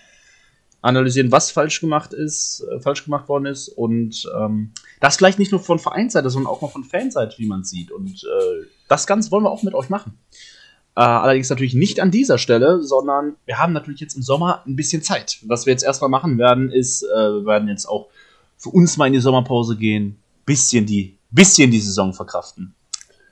[0.81, 5.53] analysieren, was falsch gemacht ist, äh, falsch gemacht worden ist und ähm, das vielleicht nicht
[5.53, 7.93] nur von Vereinsseite, sondern auch mal von Fanseite, wie man sieht.
[7.93, 10.19] Und äh, das Ganze wollen wir auch mit euch machen.
[10.97, 14.75] Äh, allerdings natürlich nicht an dieser Stelle, sondern wir haben natürlich jetzt im Sommer ein
[14.77, 15.39] bisschen Zeit.
[15.47, 18.09] Was wir jetzt erstmal machen werden, ist, äh, wir werden jetzt auch
[18.59, 22.75] für uns mal in die Sommerpause gehen, bisschen die, bisschen die Saison verkraften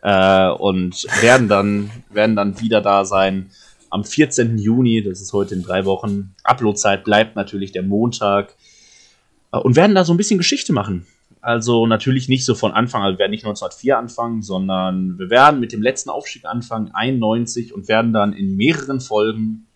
[0.03, 3.51] äh, und werden dann, werden dann wieder da sein
[3.91, 4.59] am 14.
[4.59, 6.35] Juni, das ist heute in drei Wochen.
[6.45, 8.55] Uploadzeit bleibt natürlich der Montag
[9.53, 11.07] äh, und werden da so ein bisschen Geschichte machen.
[11.49, 15.61] Also natürlich nicht so von Anfang, also wir werden nicht 1904 anfangen, sondern wir werden
[15.61, 19.67] mit dem letzten Aufstieg anfangen, 91 und werden dann in mehreren Folgen,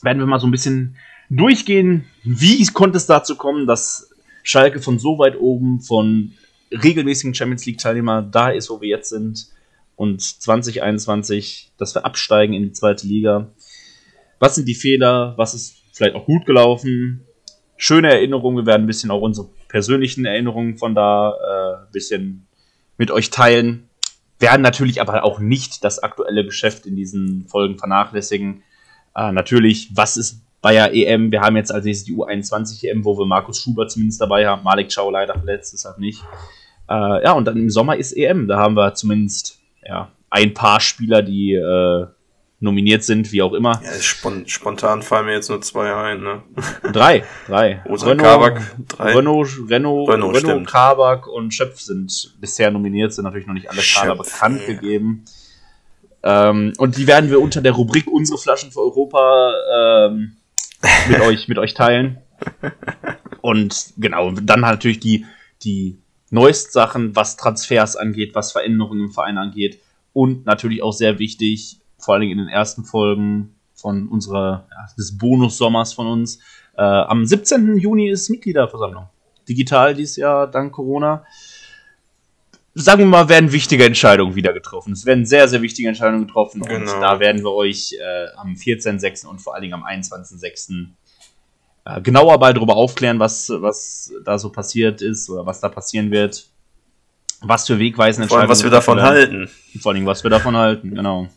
[0.00, 0.96] werden wir mal so ein bisschen
[1.28, 6.32] durchgehen, wie konnte es dazu kommen, dass Schalke von so weit oben, von
[6.70, 9.48] regelmäßigen Champions League-Teilnehmer da ist, wo wir jetzt sind.
[9.96, 13.50] Und 2021, dass wir absteigen in die zweite Liga.
[14.38, 15.34] Was sind die Fehler?
[15.36, 17.26] Was ist vielleicht auch gut gelaufen?
[17.76, 18.58] Schöne Erinnerungen.
[18.58, 22.46] Wir werden ein bisschen auch unsere persönlichen Erinnerungen von da äh, ein bisschen
[22.96, 23.88] mit euch teilen.
[24.38, 28.62] Werden natürlich aber auch nicht das aktuelle Geschäft in diesen Folgen vernachlässigen.
[29.16, 31.30] Äh, natürlich, was ist Bayer EM?
[31.30, 34.62] Wir haben jetzt als nächstes die U21 EM, wo wir Markus Schubert zumindest dabei haben.
[34.62, 36.22] Malik Chow leider verletzt, deshalb nicht.
[36.88, 38.48] Äh, ja, und dann im Sommer ist EM.
[38.48, 42.06] Da haben wir zumindest ja, ein paar Spieler, die äh,
[42.60, 43.80] nominiert sind, wie auch immer.
[43.84, 44.00] Ja,
[44.46, 46.42] spontan fallen mir jetzt nur zwei ein, ne?
[46.92, 47.82] Drei, drei.
[47.86, 49.14] Renault, Kabak, drei.
[49.14, 53.82] Renault, Renault, Renault, Renault Kabak und Schöpf sind bisher nominiert, sind natürlich noch nicht alle
[53.82, 54.74] Kader bekannt yeah.
[54.74, 55.24] gegeben.
[56.22, 59.52] Ähm, und die werden wir unter der Rubrik Unsere Flaschen für Europa
[60.08, 60.36] ähm,
[61.08, 62.18] mit euch, mit euch teilen.
[63.42, 65.26] Und genau, dann natürlich die,
[65.62, 65.98] die
[66.30, 69.80] neuesten Sachen, was Transfers angeht, was Veränderungen im Verein angeht.
[70.14, 74.86] Und natürlich auch sehr wichtig, vor allen Dingen in den ersten Folgen von unserer, ja,
[74.96, 76.38] des Bonus-Sommers von uns.
[76.76, 77.76] Äh, am 17.
[77.76, 79.08] Juni ist Mitgliederversammlung.
[79.48, 81.24] Digital dieses Jahr, dank Corona.
[82.76, 84.92] Sagen wir mal, werden wichtige Entscheidungen wieder getroffen.
[84.92, 86.62] Es werden sehr, sehr wichtige Entscheidungen getroffen.
[86.62, 86.92] Genau.
[86.94, 89.26] Und da werden wir euch äh, am 14.06.
[89.26, 90.86] und vor allen Dingen am 21.06
[91.84, 96.10] äh, genauer mal darüber aufklären, was, was da so passiert ist oder was da passieren
[96.10, 96.48] wird.
[97.42, 98.48] Was für wegweisende Entscheidungen.
[98.48, 99.08] was wir davon werden.
[99.10, 99.50] halten.
[99.80, 101.28] Vor allem, was wir davon halten, genau.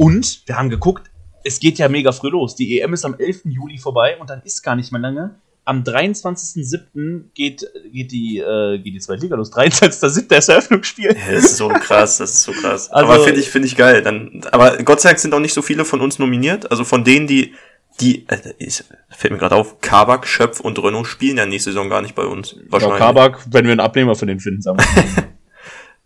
[0.00, 1.10] Und wir haben geguckt,
[1.44, 2.56] es geht ja mega früh los.
[2.56, 3.42] Die EM ist am 11.
[3.44, 5.34] Juli vorbei und dann ist gar nicht mehr lange.
[5.66, 7.24] am 23.07.
[7.34, 9.52] geht, geht, die, äh, geht die zweite Liga los.
[9.52, 10.34] 23.07.
[10.38, 11.14] ist Eröffnungsspiel.
[11.14, 12.90] Ja, das ist so krass, das ist so krass.
[12.90, 14.02] Also- aber finde ich, finde ich geil.
[14.02, 16.70] Dann, aber Gott sei Dank sind auch nicht so viele von uns nominiert.
[16.70, 17.52] Also von denen, die,
[18.00, 21.90] die, äh, ist, fällt mir gerade auf, Kabak, Schöpf und Renault spielen ja nächste Saison
[21.90, 22.52] gar nicht bei uns.
[22.52, 22.98] Ja, Wahrscheinlich.
[22.98, 25.24] Kabak, wenn wir einen Abnehmer von denen finden, sagen wir.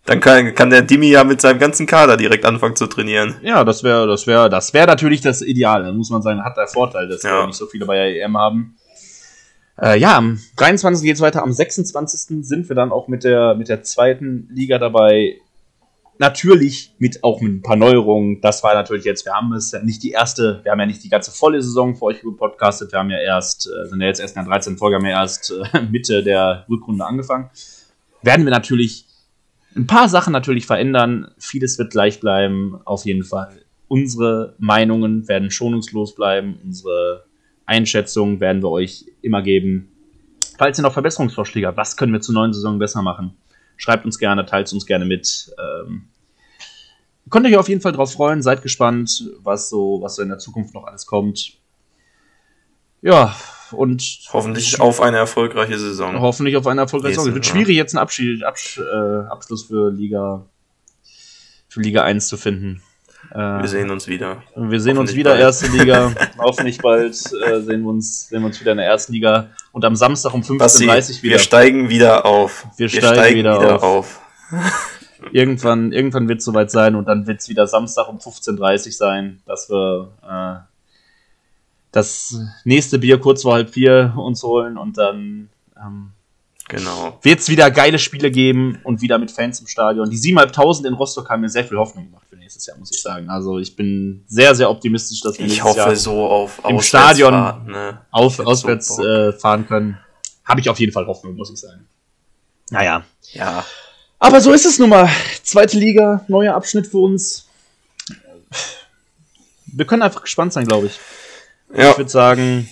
[0.07, 3.37] Dann kann, kann der Dimi ja mit seinem ganzen Kader direkt anfangen zu trainieren.
[3.43, 5.83] Ja, das wäre das wäre das wäre natürlich das Ideal.
[5.83, 7.41] Dann muss man sagen, hat der Vorteil, dass Ja.
[7.41, 8.77] wir nicht so viele bei der EM haben.
[9.81, 11.05] Äh, ja, am 23.
[11.05, 12.47] geht's weiter, am 26.
[12.47, 15.39] sind wir dann auch mit der mit der zweiten Liga dabei.
[16.19, 18.41] Natürlich mit auch mit ein paar Neuerungen.
[18.41, 21.03] Das war natürlich jetzt, wir haben es ja nicht die erste, wir haben ja nicht
[21.03, 22.93] die ganze volle Saison für euch gepodcastet.
[22.93, 24.77] Wir haben ja erst, äh, sind ja jetzt erst in der 13.
[24.77, 27.51] Folge, haben ja erst äh, Mitte der Rückrunde angefangen.
[28.23, 29.07] Werden wir natürlich
[29.77, 31.33] ein paar Sachen natürlich verändern.
[31.39, 33.63] Vieles wird gleich bleiben, auf jeden Fall.
[33.89, 36.59] Unsere Meinungen werden schonungslos bleiben.
[36.65, 37.25] Unsere
[37.67, 39.91] Einschätzungen werden wir euch immer geben.
[40.59, 43.37] Falls ihr noch Verbesserungsvorschläge habt, was können wir zur neuen Saison besser machen?
[43.77, 45.53] Schreibt uns gerne, teilt uns gerne mit.
[45.59, 46.09] Ähm,
[47.29, 50.39] könnt euch auf jeden Fall drauf freuen, seid gespannt, was so, was so in der
[50.39, 51.59] Zukunft noch alles kommt.
[53.03, 53.35] Ja,
[53.77, 54.03] und
[54.33, 56.21] Hoffentlich auf eine erfolgreiche Saison.
[56.21, 57.29] Hoffentlich auf eine erfolgreiche Saison.
[57.29, 57.53] Es wird Ja.
[57.53, 60.45] schwierig, jetzt einen Abschied, Absch äh, Abschluss für Liga,
[61.69, 62.83] für Liga 1 zu finden.
[63.33, 64.43] Äh, Wir sehen uns wieder.
[64.55, 65.43] wir sehen uns wieder, bald.
[65.43, 66.13] erste Liga.
[66.39, 69.49] Hoffentlich bald äh, sehen, wir uns, sehen wir uns wieder in der ersten Liga.
[69.73, 71.31] Und am Samstag um 15.30 Basti, Uhr wieder.
[71.33, 72.67] wir steigen wieder auf.
[72.77, 73.83] Wir steigen wieder auf.
[73.83, 74.21] auf.
[75.33, 78.93] Irgendwann, irgendwann wird es soweit sein und dann wird es wieder Samstag um 15.30 Uhr
[78.93, 80.74] sein, dass wir äh,
[81.95, 86.11] das nächste Bier kurz vor halb vier uns holen und dann ähm,
[86.69, 87.19] Genau.
[87.21, 90.09] wird es wieder geile Spiele geben und wieder mit Fans im Stadion.
[90.09, 93.03] Die 7.500 in Rostock haben mir sehr viel Hoffnung gemacht für nächstes Jahr, muss ich
[93.03, 93.29] sagen.
[93.29, 96.81] Also ich bin sehr, sehr optimistisch, dass wir Ich nächstes hoffe Jahr so auf im
[96.81, 97.35] Stadion
[97.67, 98.01] Ne?
[98.11, 99.99] auf, auswärts so äh, fahren können.
[100.45, 101.87] Habe ich auf jeden Fall Hoffnung, muss ich sagen.
[102.71, 103.05] Naja.
[103.33, 103.63] Ja,
[104.19, 105.09] Aber so ist es nun mal.
[105.43, 107.47] Zweite Liga, neuer Abschnitt für uns.
[109.67, 110.99] Wir können einfach gespannt sein, glaube ich.
[111.77, 111.91] Ja.
[111.91, 112.69] Ich würde sagen,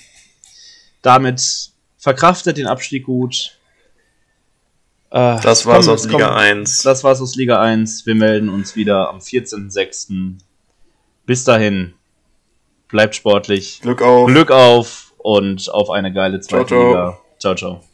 [1.02, 3.58] damit verkraftet den Abstieg gut.
[5.10, 6.82] Äh, Das war's komm, aus komm, Liga 1.
[6.82, 8.06] Das war's aus Liga 1.
[8.06, 10.38] Wir melden uns wieder am 14.06.
[11.26, 11.94] Bis dahin,
[12.88, 13.80] bleibt sportlich.
[13.82, 14.26] Glück auf.
[14.26, 16.88] Glück auf und auf eine geile zweite Ciao, ciao.
[16.88, 17.18] Liga.
[17.38, 17.84] Ciao, ciao.